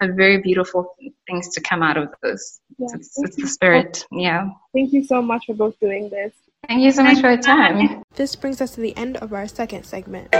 [0.02, 0.94] very beautiful
[1.26, 2.60] things to come out of this.
[2.78, 2.86] Yeah.
[2.94, 4.06] It's, it's the spirit.
[4.12, 4.48] Yeah.
[4.72, 6.32] Thank you so much for both doing this.
[6.68, 8.02] Thank you so much for your time.
[8.14, 10.32] This brings us to the end of our second segment.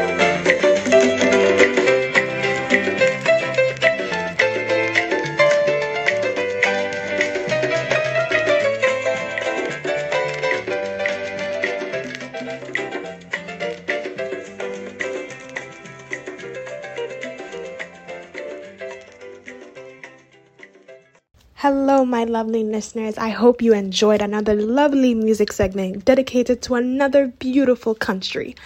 [21.63, 23.17] Hello, my lovely listeners.
[23.17, 28.57] I hope you enjoyed another lovely music segment dedicated to another beautiful country.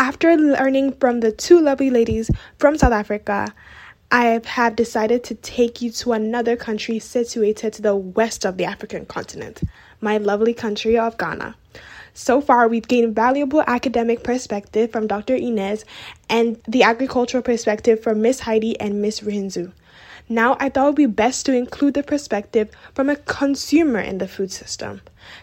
[0.00, 2.28] After learning from the two lovely ladies
[2.58, 3.54] from South Africa,
[4.10, 8.64] I have decided to take you to another country situated to the west of the
[8.64, 9.60] African continent,
[10.00, 11.54] my lovely country of Ghana.
[12.14, 15.36] So far, we've gained valuable academic perspective from Dr.
[15.36, 15.84] Inez
[16.28, 19.70] and the agricultural perspective from Miss Heidi and Miss Rinzu.
[20.32, 24.18] Now, I thought it would be best to include the perspective from a consumer in
[24.18, 25.00] the food system.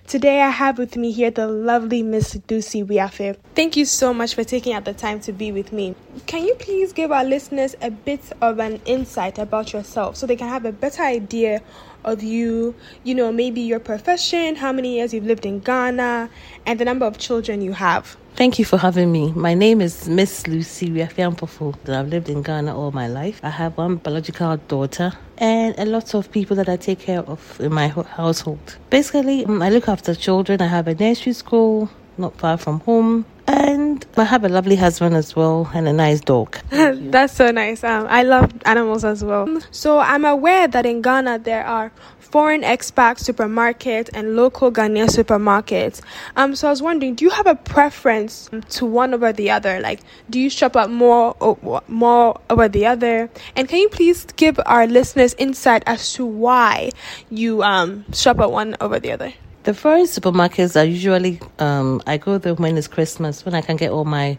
[0.08, 3.36] Today, I have with me here the lovely Miss Lucy Wiafe.
[3.54, 5.94] Thank you so much for taking out the time to be with me.
[6.26, 10.38] Can you please give our listeners a bit of an insight about yourself so they
[10.38, 11.62] can have a better idea
[12.04, 16.30] of you, you know, maybe your profession, how many years you've lived in Ghana,
[16.66, 18.18] and the number of children you have?
[18.36, 19.32] Thank you for having me.
[19.34, 21.74] My name is Miss Lucy Wiafe Ampofo.
[21.89, 23.39] I've lived in Ghana all my life.
[23.41, 27.60] I have one biological daughter and a lot of people that I take care of
[27.60, 28.78] in my household.
[28.91, 30.62] Basically, I look after children.
[30.62, 31.89] I have a nursery school
[32.20, 33.26] not far from home.
[33.48, 36.58] And I have a lovely husband as well and a nice dog.
[36.70, 37.84] That's so nice.
[37.84, 39.62] Um, I love animals as well.
[39.72, 46.02] So I'm aware that in Ghana there are foreign expat supermarkets and local Ghanaian supermarkets.
[46.36, 49.80] Um, so I was wondering, do you have a preference to one over the other?
[49.80, 53.30] Like, do you shop at more or, more over the other?
[53.56, 56.91] And can you please give our listeners insight as to why
[57.30, 59.34] you um shop at one over the other?
[59.68, 63.76] The foreign supermarkets are usually um, I go there when it's Christmas when I can
[63.76, 64.38] get all my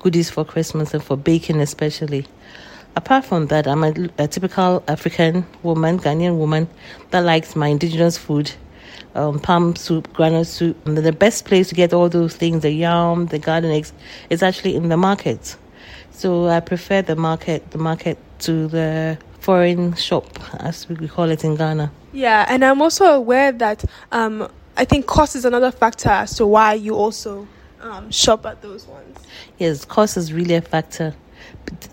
[0.00, 2.26] goodies for Christmas and for baking especially.
[2.94, 6.68] Apart from that, I'm a, a typical African woman, Ghanaian woman
[7.10, 8.52] that likes my indigenous food.
[9.14, 10.76] Um, palm soup, groundnut soup.
[10.86, 13.94] And the best place to get all those things, the yam, the garden eggs,
[14.28, 15.56] is actually in the market.
[16.10, 20.26] So I prefer the market, the market to the foreign shop,
[20.60, 21.90] as we call it in Ghana.
[22.12, 26.46] Yeah, and I'm also aware that um, I think cost is another factor as to
[26.46, 27.48] why you also
[27.80, 29.18] um, shop at those ones.
[29.58, 31.14] Yes, cost is really a factor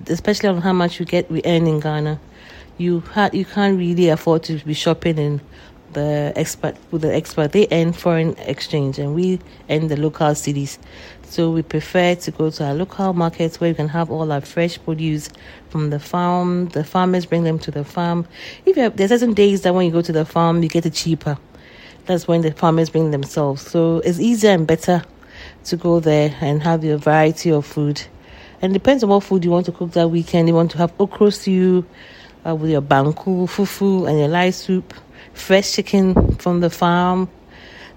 [0.08, 2.20] especially on how much you get we earn in Ghana,
[2.78, 5.42] you ha- you can't really afford to be shopping in
[5.94, 7.52] the expert with the expert.
[7.52, 10.80] They earn foreign exchange, and we earn the local cedis
[11.30, 14.42] So we prefer to go to our local markets where you can have all our
[14.42, 15.30] fresh produce
[15.70, 16.68] from the farm.
[16.70, 18.26] The farmers bring them to the farm.
[18.66, 20.94] If have, there's certain days that when you go to the farm, you get it
[20.94, 21.38] cheaper.
[22.06, 23.62] That's when the farmers bring themselves.
[23.62, 25.04] So it's easier and better
[25.66, 28.02] to go there and have your variety of food
[28.64, 30.48] and depends on what food you want to cook that weekend.
[30.48, 31.86] You want to have okra stew
[32.48, 34.94] uh, with your banku, fufu, and your light soup,
[35.34, 37.30] fresh chicken from the farm,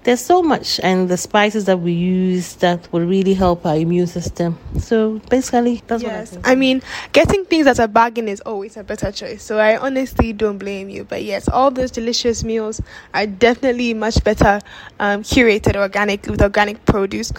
[0.07, 4.07] there's so much and the spices that we use that will really help our immune
[4.07, 4.57] system.
[4.79, 6.31] So basically that's yes.
[6.31, 6.81] what I, I mean
[7.11, 9.43] getting things at a bargain is always a better choice.
[9.43, 11.03] So i honestly don't blame you.
[11.03, 12.79] But yes all those delicious meals
[13.13, 14.61] are definitely much better
[15.01, 17.33] um, curated organic with organic produce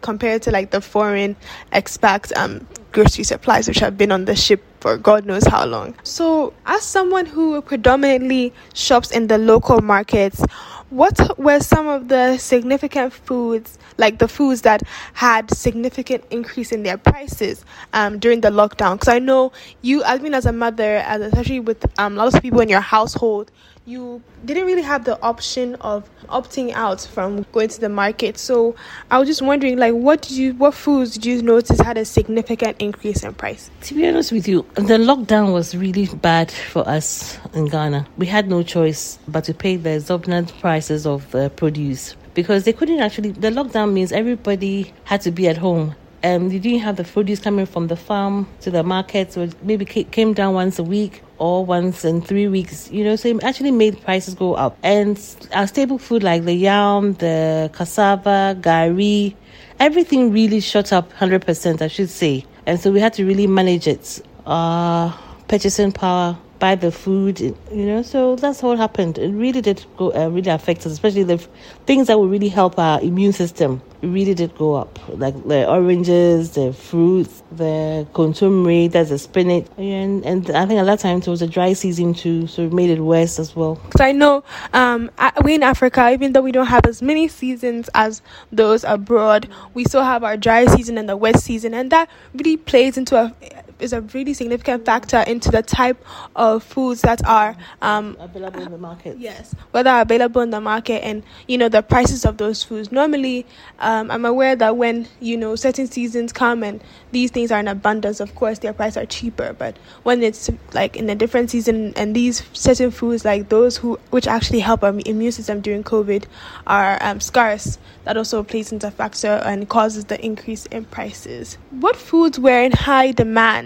[0.00, 1.36] compared to like the foreign
[1.70, 5.96] expat um, grocery supplies which have been on the ship for God knows how long.
[6.04, 10.44] So, as someone who predominantly shops in the local markets,
[10.90, 14.84] what were some of the significant foods, like the foods that
[15.14, 17.64] had significant increase in their prices
[17.94, 18.94] um, during the lockdown?
[18.94, 19.50] Because I know
[19.82, 22.80] you, I mean, as a mother, as especially with um, lots of people in your
[22.80, 23.50] household,
[23.86, 28.36] you didn't really have the option of opting out from going to the market.
[28.36, 28.74] So
[29.12, 32.04] I was just wondering, like, what did you, what foods did you notice had a
[32.04, 33.70] significant increase in price?
[33.82, 38.08] To be honest with you, the lockdown was really bad for us in Ghana.
[38.18, 42.72] We had no choice but to pay the exorbitant prices of the produce because they
[42.72, 43.30] couldn't actually.
[43.30, 45.94] The lockdown means everybody had to be at home
[46.26, 49.84] um, you didn't have the produce coming from the farm to the market, so maybe
[49.84, 53.70] came down once a week or once in three weeks, you know, so it actually
[53.70, 54.76] made prices go up.
[54.82, 55.18] And
[55.52, 59.34] our staple food like the yam, the cassava, gari,
[59.78, 62.44] everything really shot up 100%, I should say.
[62.66, 64.20] And so we had to really manage it.
[64.44, 65.16] Uh,
[65.48, 68.02] purchasing power buy the food, you know.
[68.02, 69.18] So that's what happened.
[69.18, 71.48] It really did go, uh, really affect us, especially the f-
[71.86, 73.82] things that would really help our immune system.
[74.02, 79.66] It really did go up, like the oranges, the fruits, the kontomire, that's the spinach,
[79.78, 82.72] and and I think at that time it was a dry season too, so it
[82.72, 83.76] made it worse as well.
[83.86, 85.10] Because I know um,
[85.42, 88.20] we in Africa, even though we don't have as many seasons as
[88.52, 92.56] those abroad, we still have our dry season and the wet season, and that really
[92.56, 93.34] plays into a
[93.78, 96.02] is a really significant factor into the type
[96.34, 99.18] of foods that are um, available in the market.
[99.18, 102.90] Yes, whether available in the market and you know the prices of those foods.
[102.92, 103.46] Normally,
[103.78, 107.68] um, I'm aware that when you know certain seasons come and these things are in
[107.68, 109.54] abundance, of course their prices are cheaper.
[109.58, 113.98] But when it's like in a different season and these certain foods like those who
[114.10, 116.24] which actually help our immune system during COVID
[116.66, 121.58] are um, scarce, that also plays into factor and causes the increase in prices.
[121.70, 123.65] What foods were in high demand?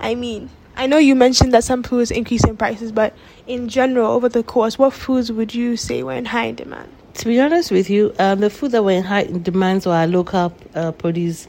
[0.00, 3.14] I mean, I know you mentioned that some foods increase in prices, but
[3.46, 6.90] in general, over the course, what foods would you say were in high demand?
[7.14, 10.06] To be honest with you, um, the food that were in high demand were our
[10.06, 11.48] local uh, produce.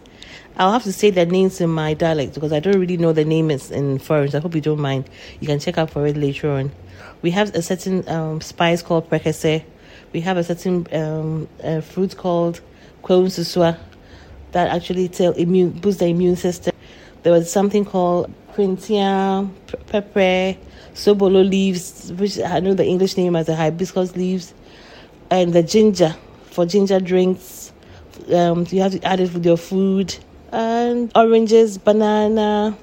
[0.56, 3.26] I'll have to say their names in my dialect because I don't really know the
[3.26, 4.34] names in foreign.
[4.34, 5.10] I hope you don't mind.
[5.40, 6.72] You can check out for it later on.
[7.22, 9.64] We have a certain um, spice called prekese,
[10.14, 12.62] we have a certain um, uh, fruit called
[13.04, 13.78] susua
[14.52, 16.74] that actually tell immune boost the immune system.
[17.24, 19.50] There was something called hwentia,
[19.88, 20.58] pepper,
[20.94, 24.54] sobolo leaves, which I know the English name as the hibiscus leaves,
[25.30, 26.16] and the ginger
[26.46, 27.72] for ginger drinks.
[28.34, 30.16] Um, you have to add it with your food
[30.52, 32.76] and oranges, banana,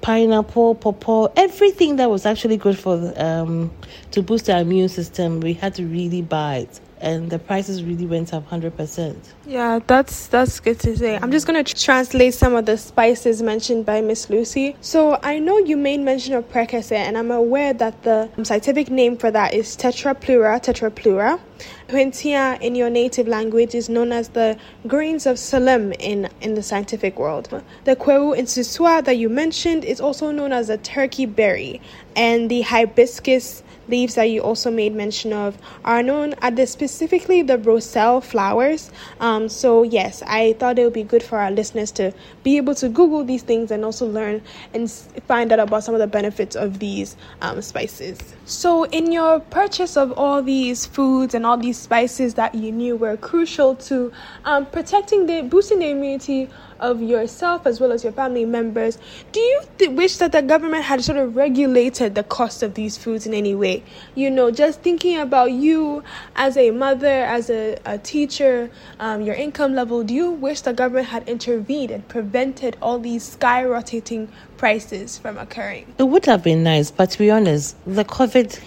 [0.00, 3.70] pineapple, pawpaw, everything that was actually good for um,
[4.10, 5.40] to boost our immune system.
[5.40, 9.16] We had to really buy it and the prices really went up 100%.
[9.46, 11.18] Yeah, that's that's good to say.
[11.20, 14.76] I'm just going to translate some of the spices mentioned by Miss Lucy.
[14.80, 18.88] So, I know you made mention of prekese and I'm aware that the um, scientific
[18.90, 21.40] name for that is Tetrapleura tetraptera.
[21.88, 26.62] Hwentia in your native language is known as the grains of Selim in, in the
[26.62, 27.48] scientific world.
[27.84, 31.80] The Quercus insua that you mentioned is also known as a turkey berry,
[32.16, 37.42] and the hibiscus leaves that you also made mention of are known as the, specifically
[37.42, 38.90] the roselle flowers.
[39.20, 42.12] Um, so yes, I thought it would be good for our listeners to
[42.42, 44.42] be able to Google these things and also learn
[44.74, 44.90] and
[45.26, 48.18] find out about some of the benefits of these um, spices.
[48.44, 52.96] So in your purchase of all these foods and all these spices that you knew
[52.96, 54.12] were crucial to
[54.44, 56.48] um, protecting the boosting the immunity
[56.82, 58.98] of yourself as well as your family members.
[59.30, 62.98] Do you th- wish that the government had sort of regulated the cost of these
[62.98, 63.84] foods in any way?
[64.14, 66.02] You know, just thinking about you
[66.36, 70.74] as a mother, as a, a teacher, um, your income level, do you wish the
[70.74, 74.28] government had intervened and prevented all these skyrocketing
[74.58, 75.94] prices from occurring?
[75.98, 78.60] It would have been nice, but to be honest, the COVID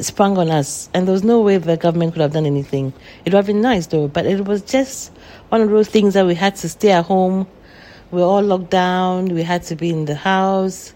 [0.00, 2.94] sprung on us, and there was no way the government could have done anything.
[3.24, 5.12] It would have been nice though, but it was just
[5.52, 7.46] one of those things that we had to stay at home.
[8.10, 9.26] We are all locked down.
[9.26, 10.94] We had to be in the house.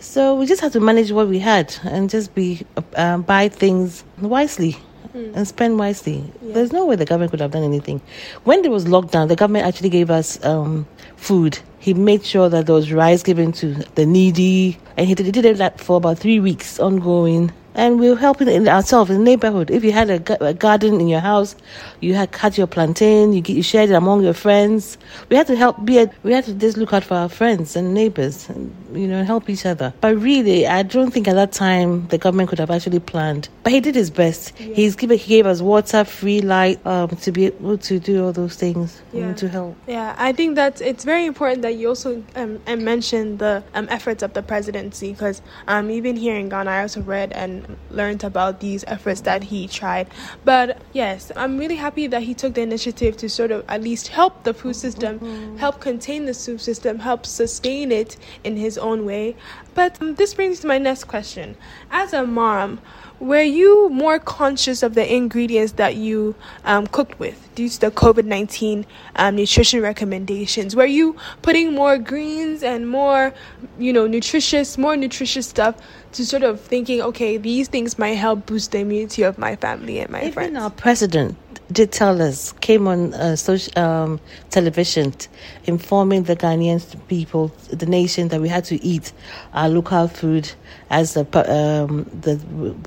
[0.00, 2.64] So we just had to manage what we had and just be
[2.96, 4.78] uh, buy things wisely
[5.14, 5.36] mm.
[5.36, 6.24] and spend wisely.
[6.40, 6.54] Yeah.
[6.54, 8.00] There's no way the government could have done anything.
[8.44, 10.86] When there was lockdown, the government actually gave us um,
[11.16, 11.58] food.
[11.78, 15.32] He made sure that there was rice given to the needy, and he did, he
[15.32, 19.24] did that for about three weeks ongoing and we are helping in ourselves in the
[19.24, 19.70] neighborhood.
[19.70, 21.56] If you had a, a, garden in your house,
[22.00, 24.96] you had cut your plantain, you, you shared it among your friends.
[25.28, 25.84] We had to help.
[25.84, 29.08] Be a, we had to just look out for our friends and neighbors, and you
[29.08, 29.92] know, help each other.
[30.00, 33.48] But really, I don't think at that time the government could have actually planned.
[33.62, 34.52] But he did his best.
[34.58, 34.74] Yeah.
[34.74, 38.32] He's given, he gave us water free, light um, to be able to do all
[38.32, 39.24] those things Yeah.
[39.24, 39.76] and to help.
[39.86, 43.88] Yeah, I think that it's very important that you also um, and mentioned the um,
[43.90, 48.24] efforts of the presidency because um, even here in Ghana, I also read and learned
[48.24, 50.08] about these efforts that he tried.
[50.44, 54.08] But yes, I'm really happy that he took the initiative to sort of at least
[54.08, 59.04] help the food system, help contain the food system, help sustain it in his own
[59.04, 59.36] way.
[59.74, 61.56] But um, this brings to my next question.
[61.90, 62.80] As a mom,
[63.24, 66.34] were you more conscious of the ingredients that you
[66.64, 68.84] um, cooked with due to the COVID 19
[69.16, 70.76] um, nutrition recommendations?
[70.76, 73.32] Were you putting more greens and more,
[73.78, 75.76] you know, nutritious, more nutritious stuff
[76.12, 80.00] to sort of thinking, okay, these things might help boost the immunity of my family
[80.00, 80.58] and my Even friends?
[80.58, 81.36] our president
[81.74, 84.20] did tell us, came on uh, social, um,
[84.50, 85.28] television t-
[85.64, 89.12] informing the Ghanaian people, the nation, that we had to eat
[89.52, 90.50] our local food
[90.88, 91.22] as the,
[91.52, 92.36] um, the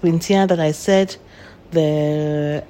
[0.01, 1.15] hwentia that I said,
[1.72, 2.64] the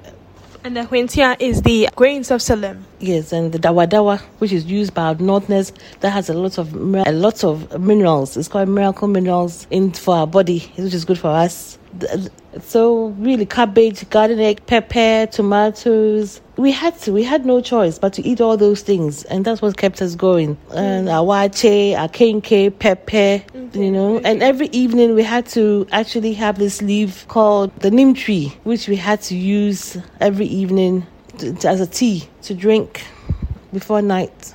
[0.64, 2.84] And the hwentia is the grains of Selim.
[2.98, 6.74] Yes, and the dawadawa, which is used by our northerners, that has a lot of
[6.74, 8.36] a lot of minerals.
[8.36, 11.77] It's called miracle minerals in for our body, which is good for us.
[12.62, 16.40] So really, cabbage, garden egg, pepper, tomatoes.
[16.56, 17.12] We had to.
[17.12, 20.14] We had no choice but to eat all those things, and that's what kept us
[20.14, 20.56] going.
[20.74, 21.12] And mm.
[21.12, 23.44] our waakye, our kenkey, pepper,
[23.78, 24.18] you know.
[24.18, 28.88] And every evening we had to actually have this leaf called the neem tree, which
[28.88, 31.06] we had to use every evening
[31.38, 33.04] to, to- as a tea to drink
[33.72, 34.54] before night.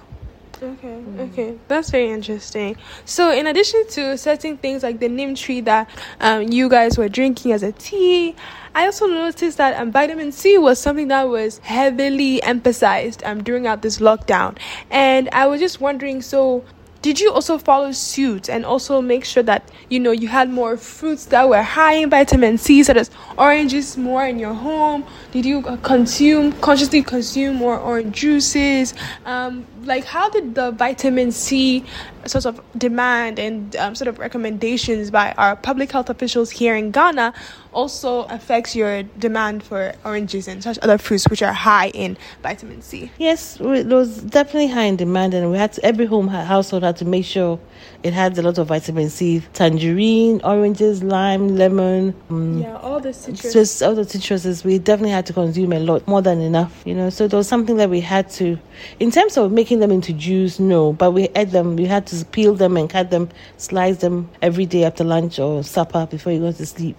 [0.64, 2.78] Okay, okay, that's very interesting.
[3.04, 5.90] So, in addition to certain things like the neem tree that
[6.22, 8.34] um, you guys were drinking as a tea,
[8.74, 13.68] I also noticed that um, vitamin C was something that was heavily emphasized um, during
[13.68, 14.58] out this lockdown.
[14.90, 16.64] And I was just wondering, so
[17.04, 20.78] did you also follow suit and also make sure that you know you had more
[20.78, 25.04] fruits that were high in vitamin C, such as oranges, more in your home?
[25.32, 28.94] Did you uh, consume consciously consume more orange juices?
[29.26, 31.84] Um, like, how did the vitamin C
[32.26, 36.92] sort of demand and um, sort of recommendations by our public health officials here in
[36.92, 37.34] Ghana
[37.74, 42.82] also affects your demand for oranges and such other fruits which are high in vitamin
[42.82, 43.12] C?
[43.18, 46.98] Yes, it was definitely high in demand, and we had to, every home household had
[46.98, 47.60] to make sure
[48.04, 52.14] it had a lot of vitamin C: tangerine, oranges, lime, lemon.
[52.30, 53.54] Um, Yeah, all the citrus.
[53.54, 56.94] Just all the citruses, we definitely had to consume a lot more than enough, you
[56.94, 57.10] know.
[57.10, 58.58] So there was something that we had to,
[59.00, 61.76] in terms of making them into juice, no, but we ate them.
[61.76, 65.64] We had to peel them and cut them, slice them every day after lunch or
[65.64, 66.96] supper before you go to sleep.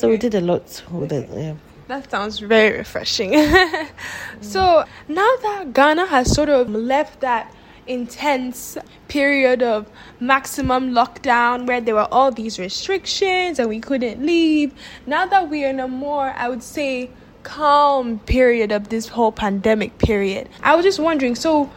[0.00, 1.28] So we did a lot with it.
[1.32, 1.54] Yeah.
[1.88, 3.32] That sounds very refreshing.
[4.40, 7.54] so now that Ghana has sort of left that
[7.86, 8.78] intense
[9.08, 9.90] period of
[10.20, 14.72] maximum lockdown where there were all these restrictions and we couldn't leave,
[15.06, 17.10] now that we are in a more, I would say,
[17.42, 21.70] calm period of this whole pandemic period, I was just wondering so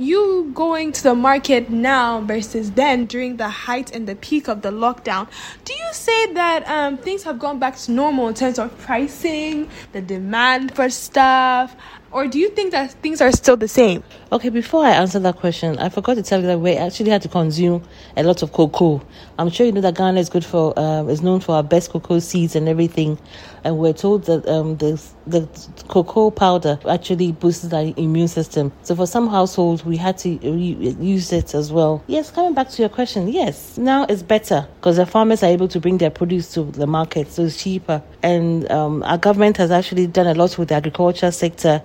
[0.00, 4.62] you going to the market now versus then during the height and the peak of
[4.62, 5.28] the lockdown,
[5.64, 9.68] do you say that um, things have gone back to normal in terms of pricing,
[9.92, 11.76] the demand for stuff,
[12.12, 14.02] or do you think that things are still the same?
[14.32, 17.22] Okay, before I answer that question, I forgot to tell you that we actually had
[17.22, 17.84] to consume
[18.16, 19.00] a lot of cocoa.
[19.38, 21.90] I'm sure you know that Ghana is good for, um, is known for our best
[21.90, 23.16] cocoa seeds and everything,
[23.64, 25.48] and we're told that um, the the
[25.88, 28.72] cocoa powder actually boosts our immune system.
[28.82, 32.02] So for some households, we had to re- use it as well.
[32.06, 35.68] Yes, coming back to your question, yes, now it's better because the farmers are able
[35.68, 38.02] to bring their produce to the market, so it's cheaper.
[38.22, 41.82] And um, our government has actually done a lot with the agriculture sector.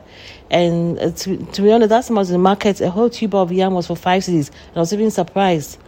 [0.49, 3.73] And uh, to, to be honest, was in the market, a whole tube of yam
[3.73, 5.79] was for five cedis, and I was even surprised.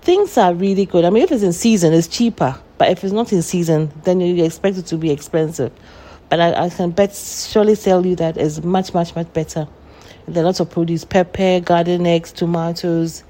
[0.00, 1.04] Things are really good.
[1.04, 2.58] I mean, if it's in season, it's cheaper.
[2.78, 5.72] But if it's not in season, then you expect it to be expensive.
[6.28, 9.66] But I, I can bet surely tell you that it's much, much, much better.
[10.26, 13.24] There are lots of produce, pepper, garden eggs, tomatoes,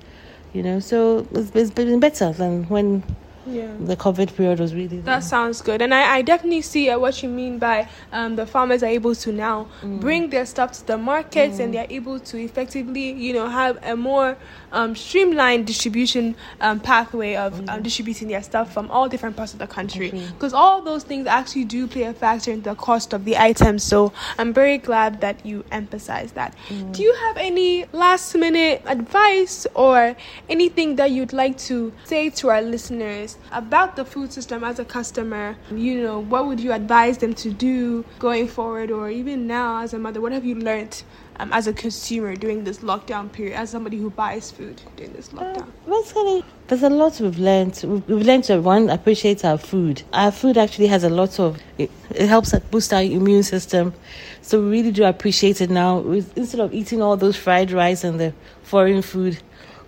[0.52, 0.80] you know.
[0.80, 3.02] So it's, it's been better than when
[3.48, 3.72] Yeah.
[3.80, 5.00] the COVID period was really.
[5.00, 8.46] That sounds good, and I, I definitely see uh, what you mean by um, the
[8.46, 12.38] farmers are able to now bring their stuff to the markets, and they're able to
[12.38, 14.36] effectively, you know, have a more
[14.72, 19.58] um, streamlined distribution um, pathway of um, distributing their stuff from all different parts of
[19.58, 20.10] the country.
[20.34, 23.82] Because all those things actually do play a factor in the cost of the items.
[23.82, 26.54] So I'm very glad that you emphasize that.
[26.92, 30.14] Do you have any last minute advice or
[30.50, 34.84] anything that you'd like to say to our listeners about the food system as a
[34.84, 35.56] customer.
[35.70, 39.94] You know, what would you advise them to do going forward, or even now as
[39.94, 40.20] a mother?
[40.20, 41.02] What have you learned
[41.40, 45.28] um, as a consumer during this lockdown period, as somebody who buys food during this
[45.30, 45.68] lockdown?
[45.86, 47.82] Uh, there's a lot we've learned.
[48.06, 50.02] We've learned to one appreciate our food.
[50.12, 53.94] Our food actually has a lot of it, it helps boost our immune system,
[54.42, 56.00] so we really do appreciate it now.
[56.36, 59.38] Instead of eating all those fried rice and the foreign food,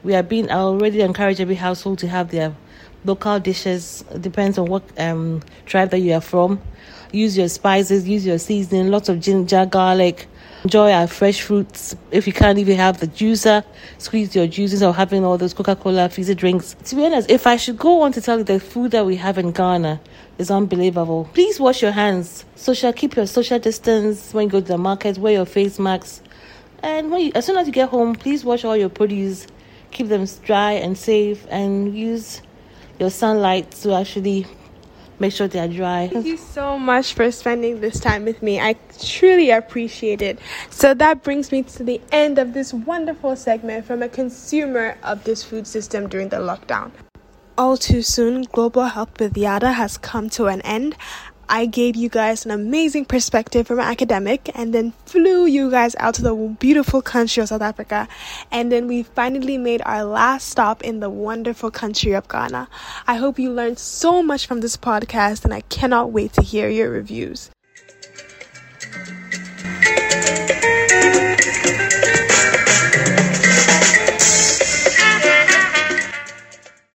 [0.03, 0.51] we are being.
[0.51, 2.55] I already encourage every household to have their
[3.05, 4.05] local dishes.
[4.21, 6.61] Depends on what um, tribe that you are from.
[7.13, 10.29] Use your spices, use your seasoning, lots of ginger, garlic,
[10.63, 11.97] Enjoy our fresh fruits.
[12.11, 13.65] If you can't even have the juicer,
[13.97, 16.77] squeeze your juices or having all those Coca Cola fizzy drinks.
[16.85, 19.17] To be honest, if I should go on to tell you the food that we
[19.17, 19.99] have in Ghana
[20.37, 21.31] is unbelievable.
[21.33, 22.45] Please wash your hands.
[22.57, 25.17] Social, keep your social distance when you go to the market.
[25.17, 26.21] Wear your face masks.
[26.83, 29.47] And when you, as soon as you get home, please wash all your produce.
[29.93, 32.43] Keep them dry and safe, and use
[33.01, 34.47] your sunlight to actually
[35.19, 36.09] make sure they're dry.
[36.09, 38.61] Thank you so much for spending this time with me.
[38.61, 40.39] I truly appreciate it.
[40.71, 45.25] So that brings me to the end of this wonderful segment from a consumer of
[45.25, 46.91] this food system during the lockdown.
[47.59, 50.97] All too soon, Global Health with Yada has come to an end.
[51.51, 56.15] I gave you guys an amazing perspective from academic and then flew you guys out
[56.15, 58.07] to the beautiful country of South Africa.
[58.53, 62.69] And then we finally made our last stop in the wonderful country of Ghana.
[63.09, 66.69] I hope you learned so much from this podcast and I cannot wait to hear
[66.69, 67.51] your reviews.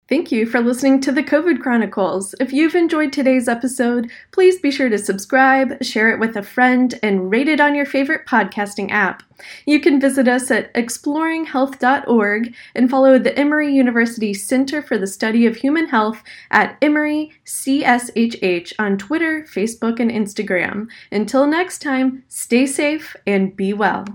[0.07, 2.35] Thank you for listening to the COVID Chronicles.
[2.39, 6.93] If you've enjoyed today's episode, please be sure to subscribe, share it with a friend,
[7.01, 9.23] and rate it on your favorite podcasting app.
[9.65, 15.47] You can visit us at exploringhealth.org and follow the Emory University Center for the Study
[15.47, 16.21] of Human Health
[16.51, 20.87] at Emory CSHH on Twitter, Facebook, and Instagram.
[21.11, 24.05] Until next time, stay safe and be well.